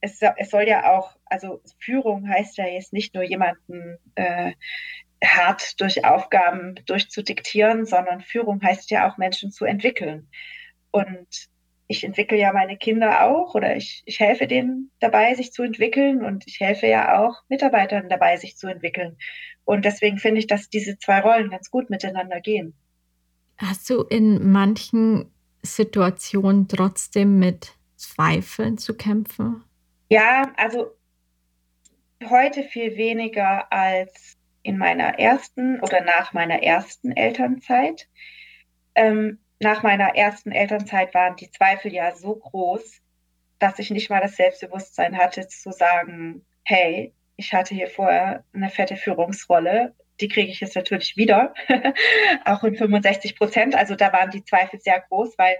[0.00, 4.52] es, es soll ja auch, also Führung heißt ja jetzt nicht nur jemanden äh,
[5.24, 10.28] hart durch Aufgaben durchzudiktieren, sondern Führung heißt ja auch Menschen zu entwickeln.
[10.90, 11.48] Und
[11.88, 16.24] ich entwickle ja meine Kinder auch oder ich, ich helfe denen dabei, sich zu entwickeln
[16.24, 19.16] und ich helfe ja auch Mitarbeitern dabei, sich zu entwickeln.
[19.64, 22.74] Und deswegen finde ich, dass diese zwei Rollen ganz gut miteinander gehen.
[23.56, 25.32] Hast du in manchen
[25.62, 29.64] Situationen trotzdem mit Zweifeln zu kämpfen?
[30.08, 30.96] Ja, also
[32.28, 38.08] heute viel weniger als in meiner ersten oder nach meiner ersten Elternzeit.
[38.94, 43.00] Ähm, nach meiner ersten Elternzeit waren die Zweifel ja so groß,
[43.58, 48.70] dass ich nicht mal das Selbstbewusstsein hatte zu sagen, hey, ich hatte hier vorher eine
[48.70, 51.54] fette Führungsrolle, die kriege ich jetzt natürlich wieder,
[52.44, 53.74] auch in 65 Prozent.
[53.74, 55.56] Also da waren die Zweifel sehr groß, weil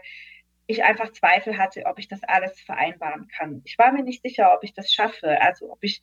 [0.68, 3.62] ich einfach Zweifel hatte, ob ich das alles vereinbaren kann.
[3.64, 6.02] Ich war mir nicht sicher, ob ich das schaffe, also ob ich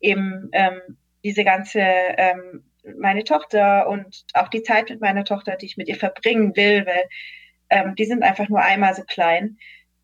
[0.00, 0.80] eben ähm,
[1.22, 2.64] diese ganze, ähm,
[2.98, 6.86] meine Tochter und auch die Zeit mit meiner Tochter, die ich mit ihr verbringen will,
[6.86, 7.04] weil
[7.68, 9.58] ähm, die sind einfach nur einmal so klein,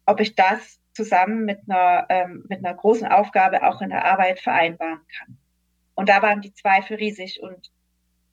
[0.05, 4.41] ob ich das zusammen mit einer, ähm, mit einer großen Aufgabe auch in der Arbeit
[4.41, 5.39] vereinbaren kann.
[5.95, 7.71] Und da waren die Zweifel riesig und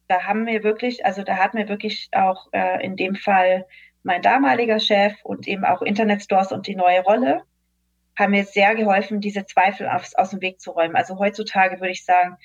[0.10, 3.66] da haben wir wirklich, also da hat mir wirklich auch äh, in dem Fall
[4.04, 7.44] mein damaliger Chef und eben auch Internetstores und die neue Rolle
[8.18, 10.96] haben mir sehr geholfen, diese Zweifel aus, aus dem Weg zu räumen.
[10.96, 12.38] Also heutzutage würde ich sagen,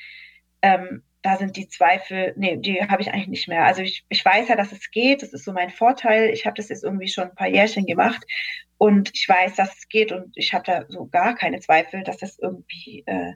[0.63, 3.65] ähm, da sind die Zweifel, nee, die habe ich eigentlich nicht mehr.
[3.65, 6.31] Also ich, ich weiß ja, dass es geht, das ist so mein Vorteil.
[6.31, 8.23] Ich habe das jetzt irgendwie schon ein paar Jährchen gemacht
[8.77, 12.19] und ich weiß, dass es geht und ich habe da so gar keine Zweifel, dass
[12.19, 13.33] das irgendwie, äh,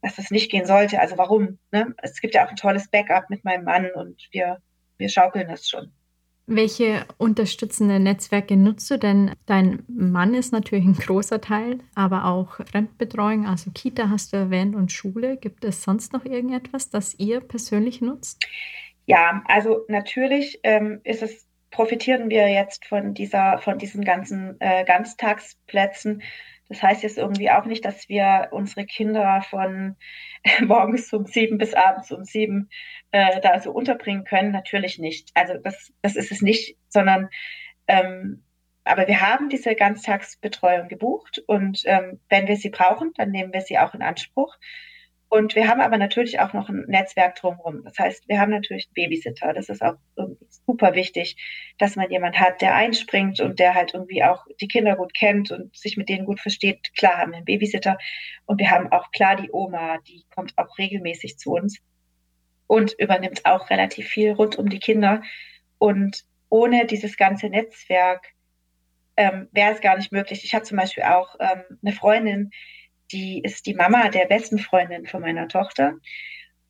[0.00, 0.98] dass das nicht gehen sollte.
[0.98, 1.58] Also warum?
[1.72, 1.94] Ne?
[1.98, 4.62] Es gibt ja auch ein tolles Backup mit meinem Mann und wir,
[4.96, 5.92] wir schaukeln das schon.
[6.52, 9.30] Welche unterstützenden Netzwerke nutzt du denn?
[9.46, 14.74] Dein Mann ist natürlich ein großer Teil, aber auch Fremdbetreuung, also Kita hast du erwähnt
[14.74, 15.36] und Schule.
[15.36, 18.44] Gibt es sonst noch irgendetwas, das ihr persönlich nutzt?
[19.06, 24.84] Ja, also natürlich ähm, ist es profitieren wir jetzt von dieser, von diesen ganzen äh,
[24.84, 26.20] Ganztagsplätzen
[26.70, 29.96] das heißt jetzt irgendwie auch nicht, dass wir unsere Kinder von
[30.64, 32.70] morgens um sieben bis abends um sieben
[33.12, 34.52] äh, da so unterbringen können.
[34.52, 35.30] Natürlich nicht.
[35.34, 37.28] Also das, das ist es nicht, sondern
[37.86, 38.44] ähm,
[38.84, 43.60] aber wir haben diese Ganztagsbetreuung gebucht und ähm, wenn wir sie brauchen, dann nehmen wir
[43.60, 44.56] sie auch in Anspruch.
[45.28, 47.84] Und wir haben aber natürlich auch noch ein Netzwerk drumherum.
[47.84, 49.52] Das heißt, wir haben natürlich einen Babysitter.
[49.52, 49.94] Das ist auch
[50.66, 51.36] super wichtig,
[51.78, 55.52] dass man jemand hat, der einspringt und der halt irgendwie auch die Kinder gut kennt
[55.52, 56.92] und sich mit denen gut versteht.
[56.96, 57.96] Klar haben wir einen Babysitter
[58.46, 61.80] und wir haben auch klar die Oma, die kommt auch regelmäßig zu uns
[62.70, 65.24] und übernimmt auch relativ viel rund um die Kinder.
[65.78, 68.28] Und ohne dieses ganze Netzwerk
[69.16, 70.44] ähm, wäre es gar nicht möglich.
[70.44, 72.52] Ich habe zum Beispiel auch ähm, eine Freundin,
[73.10, 75.94] die ist die Mama der besten Freundin von meiner Tochter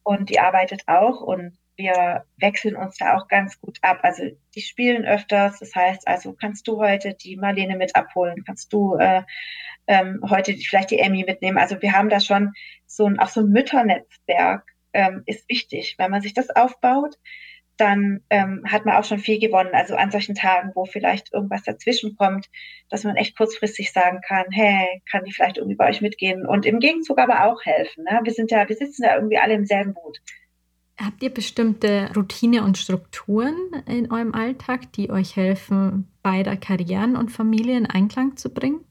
[0.03, 3.99] und die arbeitet auch und wir wechseln uns da auch ganz gut ab.
[4.03, 4.23] Also
[4.55, 8.97] die spielen öfters, das heißt, also kannst du heute die Marlene mit abholen, kannst du
[8.97, 9.23] äh,
[9.87, 11.59] ähm, heute vielleicht die Emmy mitnehmen.
[11.59, 12.55] Also wir haben da schon
[12.87, 15.97] so ein, auch so ein Mütternetzwerk ähm, ist wichtig.
[15.99, 17.17] Wenn man sich das aufbaut,
[17.81, 19.71] dann ähm, hat man auch schon viel gewonnen.
[19.73, 22.47] Also an solchen Tagen, wo vielleicht irgendwas dazwischen kommt,
[22.91, 26.67] dass man echt kurzfristig sagen kann, hey, kann die vielleicht irgendwie bei euch mitgehen und
[26.67, 28.05] im Gegenzug aber auch helfen.
[28.05, 28.21] Ne?
[28.23, 30.19] Wir sind ja, wir sitzen ja irgendwie alle im selben Boot.
[30.99, 37.31] Habt ihr bestimmte Routine und Strukturen in eurem Alltag, die euch helfen, beider Karrieren und
[37.31, 38.85] Familie in Einklang zu bringen?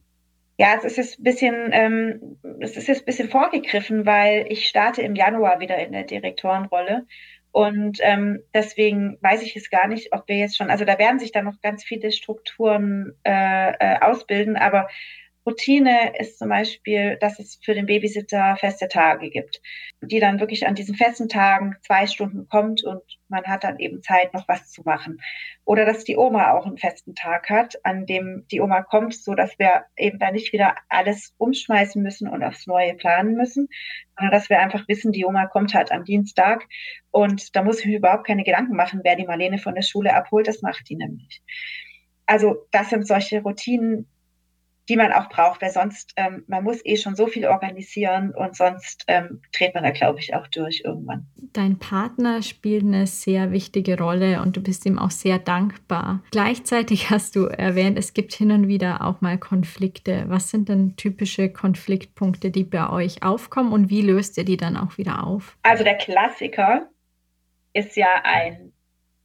[0.60, 4.68] Ja, es ist jetzt ein bisschen, ähm, es ist jetzt ein bisschen vorgegriffen, weil ich
[4.68, 7.08] starte im Januar wieder in der Direktorenrolle.
[7.52, 11.18] Und ähm, deswegen weiß ich es gar nicht, ob wir jetzt schon, also da werden
[11.18, 14.90] sich dann noch ganz viele Strukturen äh, äh, ausbilden, aber
[15.46, 19.62] Routine ist zum Beispiel, dass es für den Babysitter feste Tage gibt,
[20.02, 24.04] die dann wirklich an diesen festen Tagen zwei Stunden kommt und man hat dann eben
[24.04, 25.20] Zeit, noch was zu machen.
[25.66, 29.34] Oder dass die Oma auch einen festen Tag hat, an dem die Oma kommt, so
[29.34, 33.70] dass wir eben da nicht wieder alles umschmeißen müssen und aufs Neue planen müssen,
[34.18, 36.66] sondern dass wir einfach wissen, die Oma kommt halt am Dienstag
[37.12, 40.14] und da muss ich mir überhaupt keine Gedanken machen, wer die Marlene von der Schule
[40.14, 41.42] abholt, das macht die nämlich.
[42.26, 44.08] Also das sind solche Routinen,
[44.90, 48.56] die man auch braucht, weil sonst, ähm, man muss eh schon so viel organisieren und
[48.56, 51.28] sonst ähm, dreht man da, glaube ich, auch durch irgendwann.
[51.54, 56.24] Dein Partner spielt eine sehr wichtige Rolle und du bist ihm auch sehr dankbar.
[56.32, 60.26] Gleichzeitig hast du erwähnt, es gibt hin und wieder auch mal Konflikte.
[60.28, 64.76] Was sind denn typische Konfliktpunkte, die bei euch aufkommen und wie löst ihr die dann
[64.76, 65.56] auch wieder auf?
[65.62, 66.90] Also der Klassiker
[67.74, 68.74] ist ja ein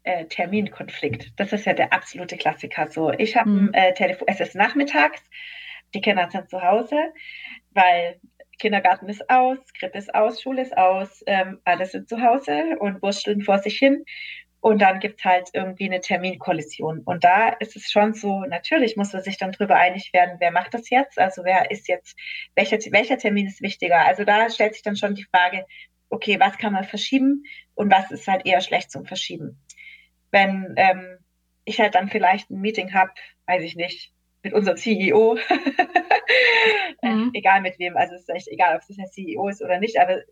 [0.05, 1.33] äh, Terminkonflikt.
[1.37, 2.91] Das ist ja der absolute Klassiker.
[2.91, 3.71] So, ich habe mhm.
[3.73, 5.23] ein äh, Telefon, es ist nachmittags,
[5.95, 6.97] die Kinder sind zu Hause,
[7.71, 8.21] weil
[8.59, 13.03] Kindergarten ist aus, Krippe ist aus, Schule ist aus, ähm, alle sind zu Hause und
[13.03, 14.05] wursteln vor sich hin.
[14.61, 17.01] Und dann gibt es halt irgendwie eine Terminkollision.
[17.01, 20.53] Und da ist es schon so, natürlich muss man sich dann darüber einig werden, wer
[20.53, 21.19] macht das jetzt?
[21.19, 22.17] Also wer ist jetzt,
[22.55, 24.07] welcher, welcher Termin ist wichtiger?
[24.07, 25.67] Also da stellt sich dann schon die Frage,
[26.09, 27.45] okay, was kann man verschieben
[27.75, 29.61] und was ist halt eher schlecht zum Verschieben?
[30.35, 31.19] Wenn ähm,
[31.65, 33.13] ich halt dann vielleicht ein Meeting habe,
[33.47, 34.13] weiß ich nicht,
[34.43, 35.37] mit unserem CEO,
[37.03, 37.31] äh, mhm.
[37.35, 39.97] egal mit wem, also es ist echt egal, ob es der CEO ist oder nicht,
[39.99, 40.23] aber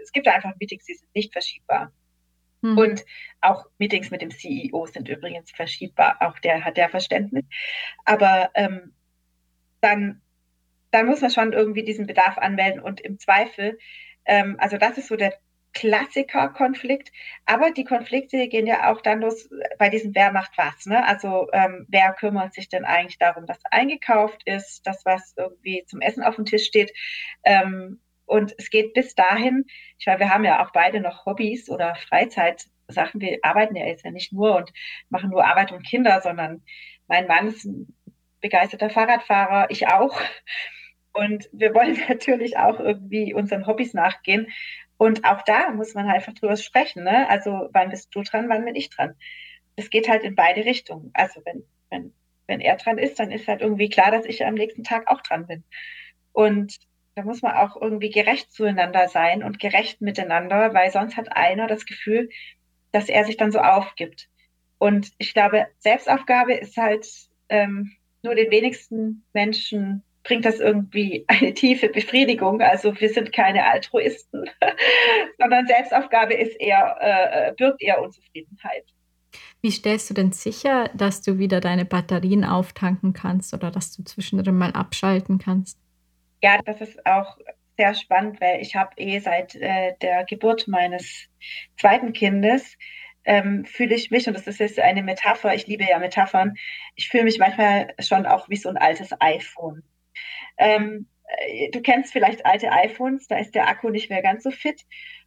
[0.00, 1.92] es gibt einfach Meetings, die sind nicht verschiebbar.
[2.62, 2.78] Mhm.
[2.78, 3.04] Und
[3.40, 7.44] auch Meetings mit dem CEO sind übrigens verschiebbar, auch der hat der Verständnis.
[8.04, 8.92] Aber ähm,
[9.80, 10.22] dann,
[10.92, 13.76] dann muss man schon irgendwie diesen Bedarf anmelden und im Zweifel,
[14.24, 15.34] ähm, also das ist so der
[15.74, 17.12] Klassiker-Konflikt,
[17.46, 19.48] aber die Konflikte gehen ja auch dann los
[19.78, 20.86] bei diesem Wer macht was.
[20.86, 21.06] Ne?
[21.06, 26.00] Also ähm, wer kümmert sich denn eigentlich darum, dass eingekauft ist, dass was irgendwie zum
[26.00, 26.92] Essen auf dem Tisch steht.
[27.44, 29.64] Ähm, und es geht bis dahin,
[29.98, 33.20] ich meine, wir haben ja auch beide noch Hobbys oder Freizeitsachen.
[33.20, 34.70] Wir arbeiten ja jetzt ja nicht nur und
[35.08, 36.62] machen nur Arbeit und Kinder, sondern
[37.06, 37.94] mein Mann ist ein
[38.40, 40.20] begeisterter Fahrradfahrer, ich auch.
[41.12, 44.48] Und wir wollen natürlich auch irgendwie unseren Hobbys nachgehen.
[44.98, 47.04] Und auch da muss man halt einfach drüber sprechen.
[47.04, 47.28] Ne?
[47.30, 49.14] Also wann bist du dran, wann bin ich dran?
[49.76, 51.10] Es geht halt in beide Richtungen.
[51.14, 52.12] Also wenn, wenn,
[52.48, 55.22] wenn er dran ist, dann ist halt irgendwie klar, dass ich am nächsten Tag auch
[55.22, 55.62] dran bin.
[56.32, 56.76] Und
[57.14, 61.68] da muss man auch irgendwie gerecht zueinander sein und gerecht miteinander, weil sonst hat einer
[61.68, 62.28] das Gefühl,
[62.92, 64.28] dass er sich dann so aufgibt.
[64.78, 67.06] Und ich glaube, Selbstaufgabe ist halt
[67.48, 67.92] ähm,
[68.22, 72.60] nur den wenigsten Menschen bringt das irgendwie eine tiefe Befriedigung.
[72.60, 74.48] Also wir sind keine Altruisten,
[75.38, 78.84] sondern Selbstaufgabe ist eher, äh, birgt eher Unzufriedenheit.
[79.60, 84.04] Wie stellst du denn sicher, dass du wieder deine Batterien auftanken kannst oder dass du
[84.04, 85.78] zwischendrin mal abschalten kannst?
[86.42, 87.36] Ja, das ist auch
[87.76, 91.26] sehr spannend, weil ich habe eh seit äh, der Geburt meines
[91.76, 92.76] zweiten Kindes
[93.24, 96.54] ähm, fühle ich mich, und das ist jetzt eine Metapher, ich liebe ja Metaphern,
[96.94, 99.82] ich fühle mich manchmal schon auch wie so ein altes iPhone.
[100.58, 101.06] Ähm,
[101.46, 104.84] äh, du kennst vielleicht alte iPhones, da ist der Akku nicht mehr ganz so fit.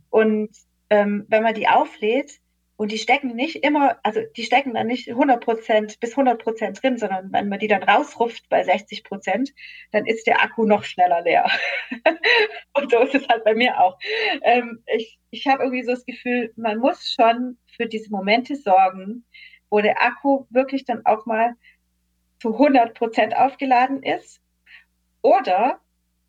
[0.09, 0.49] Und
[0.89, 2.39] ähm, wenn man die auflädt,
[2.81, 6.81] und die stecken nicht immer, also die stecken dann nicht 100 Prozent bis 100 Prozent
[6.81, 9.51] drin, sondern wenn man die dann rausruft bei 60 Prozent,
[9.91, 11.47] dann ist der Akku noch schneller leer.
[12.73, 13.99] und so ist es halt bei mir auch.
[14.41, 19.25] Ähm, ich ich habe irgendwie so das Gefühl, man muss schon für diese Momente sorgen,
[19.69, 21.53] wo der Akku wirklich dann auch mal
[22.39, 24.41] zu 100 Prozent aufgeladen ist
[25.21, 25.79] oder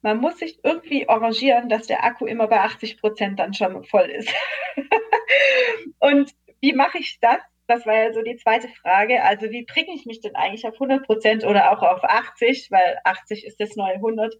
[0.02, 4.10] man muss sich irgendwie arrangieren, dass der Akku immer bei 80 Prozent dann schon voll
[4.10, 4.32] ist.
[6.00, 7.38] und wie mache ich das?
[7.68, 9.22] Das war ja so die zweite Frage.
[9.22, 12.98] Also wie bringe ich mich denn eigentlich auf 100 Prozent oder auch auf 80, weil
[13.04, 14.34] 80 ist das neue 100.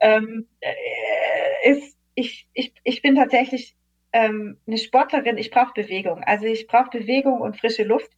[0.00, 3.76] Ähm, äh, ist, ich, ich, ich bin tatsächlich
[4.12, 6.22] ähm, eine Sportlerin, ich brauche Bewegung.
[6.24, 8.10] Also ich brauche Bewegung und frische Luft.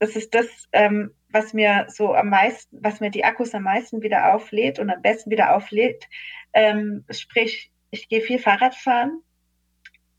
[0.00, 4.02] Das ist das, ähm, was mir so am meisten, was mir die Akkus am meisten
[4.02, 6.08] wieder auflädt und am besten wieder auflädt.
[6.54, 9.22] Ähm, sprich, ich gehe viel Fahrrad fahren.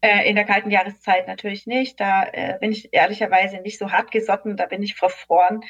[0.02, 2.00] Äh, in der kalten Jahreszeit natürlich nicht.
[2.00, 5.62] Da äh, bin ich ehrlicherweise nicht so hart gesotten, da bin ich verfroren.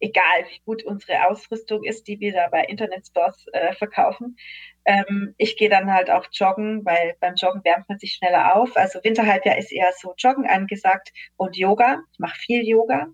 [0.00, 4.36] Egal, wie gut unsere Ausrüstung ist, die wir da bei Internetstores äh, verkaufen.
[4.88, 8.74] Ähm, ich gehe dann halt auch joggen, weil beim Joggen wärmt man sich schneller auf.
[8.74, 12.00] Also Winterhalbjahr ist eher so Joggen angesagt und Yoga.
[12.10, 13.08] Ich mache viel Yoga.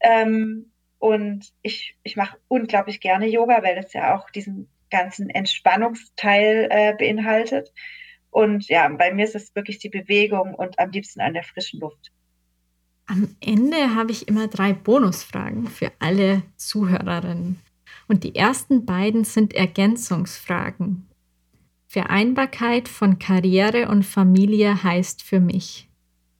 [0.00, 6.66] Ähm, und ich, ich mache unglaublich gerne Yoga, weil das ja auch diesen ganzen Entspannungsteil
[6.68, 7.72] äh, beinhaltet.
[8.30, 11.78] Und ja, bei mir ist es wirklich die Bewegung und am liebsten an der frischen
[11.78, 12.10] Luft.
[13.06, 17.60] Am Ende habe ich immer drei Bonusfragen für alle Zuhörerinnen.
[18.10, 21.08] Und die ersten beiden sind Ergänzungsfragen.
[21.86, 25.88] Vereinbarkeit von Karriere und Familie heißt für mich.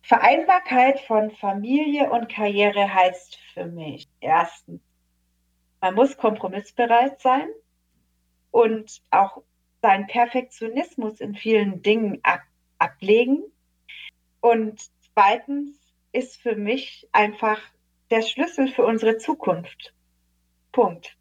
[0.03, 4.81] Vereinbarkeit von Familie und Karriere heißt für mich erstens,
[5.81, 7.49] man muss kompromissbereit sein
[8.51, 9.41] und auch
[9.81, 12.41] seinen Perfektionismus in vielen Dingen ab,
[12.79, 13.45] ablegen.
[14.41, 14.81] Und
[15.15, 15.79] zweitens
[16.11, 17.61] ist für mich einfach
[18.11, 19.95] der Schlüssel für unsere Zukunft.
[20.73, 21.17] Punkt.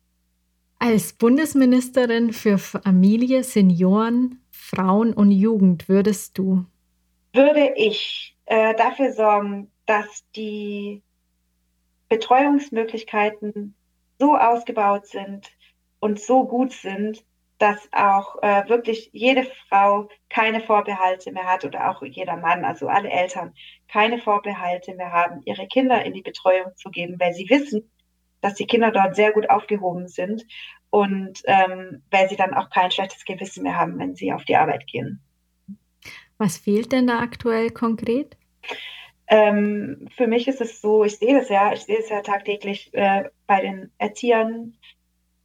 [0.81, 6.65] Als Bundesministerin für Familie, Senioren, Frauen und Jugend würdest du?
[7.33, 11.03] Würde ich äh, dafür sorgen, dass die
[12.07, 13.75] Betreuungsmöglichkeiten
[14.19, 15.51] so ausgebaut sind
[15.99, 17.25] und so gut sind,
[17.57, 22.87] dass auch äh, wirklich jede Frau keine Vorbehalte mehr hat oder auch jeder Mann, also
[22.87, 23.53] alle Eltern,
[23.89, 27.91] keine Vorbehalte mehr haben, ihre Kinder in die Betreuung zu geben, weil sie wissen,
[28.41, 30.45] dass die Kinder dort sehr gut aufgehoben sind
[30.89, 34.55] und ähm, weil sie dann auch kein schlechtes Gewissen mehr haben, wenn sie auf die
[34.55, 35.21] Arbeit gehen.
[36.37, 38.37] Was fehlt denn da aktuell konkret?
[39.27, 42.91] Ähm, für mich ist es so, ich sehe das ja, ich sehe es ja tagtäglich
[42.93, 44.73] äh, bei den Erziehern,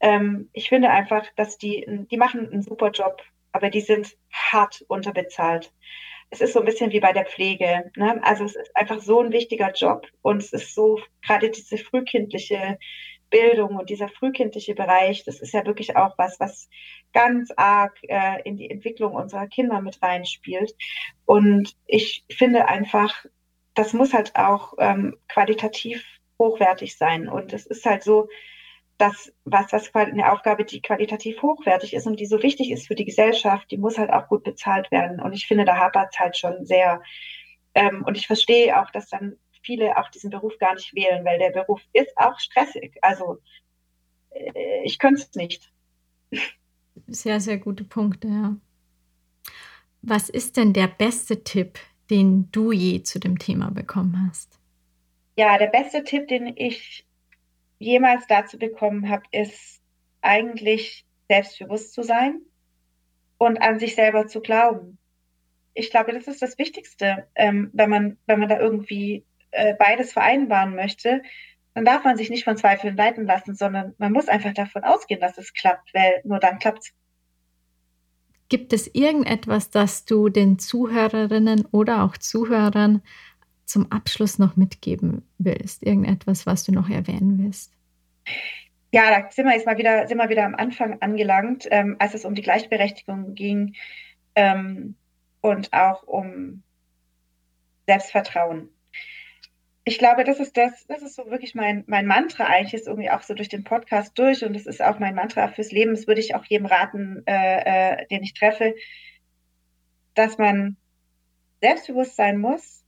[0.05, 3.23] ähm, ich finde einfach, dass die, die machen einen super Job,
[3.53, 5.73] aber die sind hart unterbezahlt.
[6.31, 7.91] Es ist so ein bisschen wie bei der Pflege.
[7.97, 8.21] Ne?
[8.25, 12.79] Also es ist einfach so ein wichtiger Job und es ist so gerade diese frühkindliche
[13.31, 16.69] Bildung und dieser frühkindliche Bereich, das ist ja wirklich auch was, was
[17.13, 20.73] ganz arg äh, in die Entwicklung unserer Kinder mit reinspielt.
[21.25, 23.25] Und ich finde einfach,
[23.75, 26.05] das muss halt auch ähm, qualitativ
[26.39, 27.29] hochwertig sein.
[27.29, 28.29] Und es ist halt so,
[28.99, 32.95] das, was, was eine Aufgabe, die qualitativ hochwertig ist und die so wichtig ist für
[32.95, 35.21] die Gesellschaft, die muss halt auch gut bezahlt werden.
[35.21, 37.03] Und ich finde, da hapert es halt schon sehr.
[37.75, 41.39] Ähm, und ich verstehe auch, dass dann viele auch diesen Beruf gar nicht wählen, weil
[41.39, 42.97] der Beruf ist auch stressig.
[43.03, 43.39] Also
[44.31, 45.73] äh, ich könnte es nicht.
[47.09, 48.57] Sehr, sehr gute Punkte, ja.
[50.03, 51.79] Was ist denn der beste Tipp,
[52.11, 54.59] den du je zu dem Thema bekommen hast?
[55.37, 57.07] Ja, der beste Tipp, den ich
[57.85, 59.81] jemals dazu bekommen habe, ist
[60.21, 62.41] eigentlich selbstbewusst zu sein
[63.39, 64.99] und an sich selber zu glauben.
[65.75, 70.13] Ich glaube, das ist das Wichtigste, ähm, wenn man, wenn man da irgendwie äh, beides
[70.13, 71.23] vereinbaren möchte,
[71.75, 75.21] dann darf man sich nicht von Zweifeln leiten lassen, sondern man muss einfach davon ausgehen,
[75.21, 76.95] dass es klappt, weil nur dann klappt es.
[78.49, 83.03] Gibt es irgendetwas, das du den Zuhörerinnen oder auch Zuhörern
[83.65, 85.83] zum Abschluss noch mitgeben willst?
[85.83, 87.74] Irgendetwas, was du noch erwähnen willst?
[88.93, 92.15] Ja, da sind wir jetzt mal wieder, sind wir wieder am Anfang angelangt, ähm, als
[92.15, 93.75] es um die Gleichberechtigung ging
[94.37, 94.95] ähm,
[95.41, 96.63] und auch um
[97.87, 98.69] Selbstvertrauen.
[99.83, 103.11] Ich glaube, das ist das, das ist so wirklich mein, mein Mantra eigentlich, ist irgendwie
[103.11, 105.95] auch so durch den Podcast durch und das ist auch mein Mantra fürs Leben.
[105.95, 108.75] Das würde ich auch jedem raten, äh, äh, den ich treffe,
[110.15, 110.77] dass man
[111.61, 112.85] selbstbewusst sein muss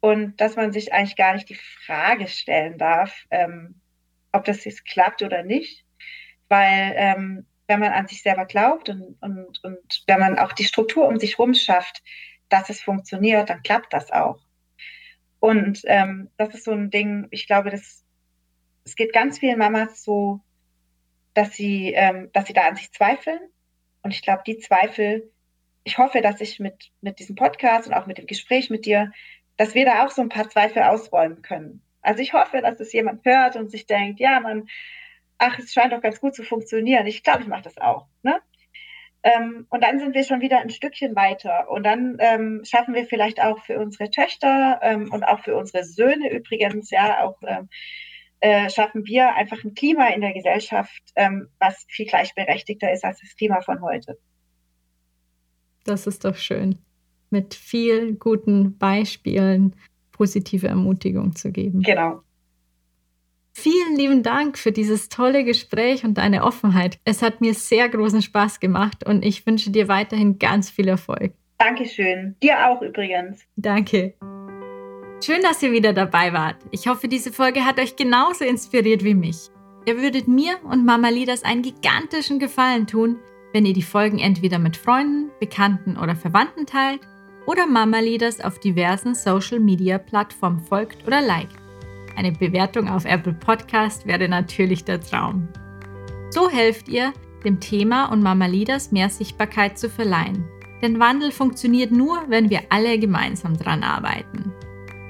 [0.00, 3.74] und dass man sich eigentlich gar nicht die Frage stellen darf, ähm,
[4.32, 5.84] ob das jetzt klappt oder nicht,
[6.48, 10.64] weil ähm, wenn man an sich selber glaubt und, und, und wenn man auch die
[10.64, 12.02] Struktur um sich herum schafft,
[12.48, 14.40] dass es funktioniert, dann klappt das auch.
[15.38, 18.04] Und ähm, das ist so ein Ding, ich glaube, das,
[18.84, 20.40] es geht ganz vielen Mamas so,
[21.34, 23.40] dass sie, ähm, dass sie da an sich zweifeln.
[24.02, 25.30] Und ich glaube, die Zweifel,
[25.84, 29.12] ich hoffe, dass ich mit, mit diesem Podcast und auch mit dem Gespräch mit dir
[29.60, 31.82] dass wir da auch so ein paar Zweifel ausräumen können.
[32.02, 34.68] Also ich hoffe, dass es jemand hört und sich denkt, ja, man,
[35.38, 37.06] ach, es scheint doch ganz gut zu funktionieren.
[37.06, 38.06] Ich glaube, ich mache das auch.
[38.22, 38.40] Ne?
[39.22, 41.70] Ähm, und dann sind wir schon wieder ein Stückchen weiter.
[41.70, 45.84] Und dann ähm, schaffen wir vielleicht auch für unsere Töchter ähm, und auch für unsere
[45.84, 47.68] Söhne übrigens, ja, auch ähm,
[48.40, 53.20] äh, schaffen wir einfach ein Klima in der Gesellschaft, ähm, was viel gleichberechtigter ist als
[53.20, 54.18] das Klima von heute.
[55.84, 56.78] Das ist doch schön
[57.30, 59.76] mit vielen guten Beispielen
[60.20, 61.80] positive Ermutigung zu geben.
[61.80, 62.20] Genau.
[63.52, 66.98] Vielen lieben Dank für dieses tolle Gespräch und deine Offenheit.
[67.06, 71.32] Es hat mir sehr großen Spaß gemacht und ich wünsche dir weiterhin ganz viel Erfolg.
[71.56, 72.36] Dankeschön.
[72.42, 73.40] Dir auch übrigens.
[73.56, 74.12] Danke.
[75.24, 76.56] Schön, dass ihr wieder dabei wart.
[76.70, 79.48] Ich hoffe, diese Folge hat euch genauso inspiriert wie mich.
[79.86, 83.16] Ihr würdet mir und Mama Lidas einen gigantischen Gefallen tun,
[83.54, 87.00] wenn ihr die Folgen entweder mit Freunden, Bekannten oder Verwandten teilt
[87.46, 91.56] oder Mama Leaders auf diversen Social Media Plattformen folgt oder liked.
[92.16, 95.48] Eine Bewertung auf Apple Podcast wäre natürlich der Traum.
[96.30, 97.12] So helft ihr,
[97.44, 98.46] dem Thema und Mama
[98.92, 100.44] mehr Sichtbarkeit zu verleihen.
[100.82, 104.52] Denn Wandel funktioniert nur, wenn wir alle gemeinsam dran arbeiten.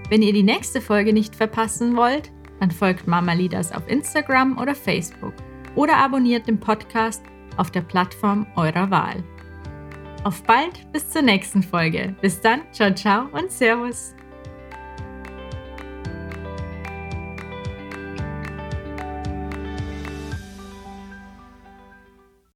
[0.09, 3.33] Wenn ihr die nächste Folge nicht verpassen wollt, dann folgt Mama
[3.73, 5.35] auf Instagram oder Facebook
[5.75, 7.23] oder abonniert den Podcast
[7.57, 9.23] auf der Plattform eurer Wahl.
[10.23, 12.15] Auf bald bis zur nächsten Folge.
[12.21, 14.15] Bis dann, ciao, ciao und Servus.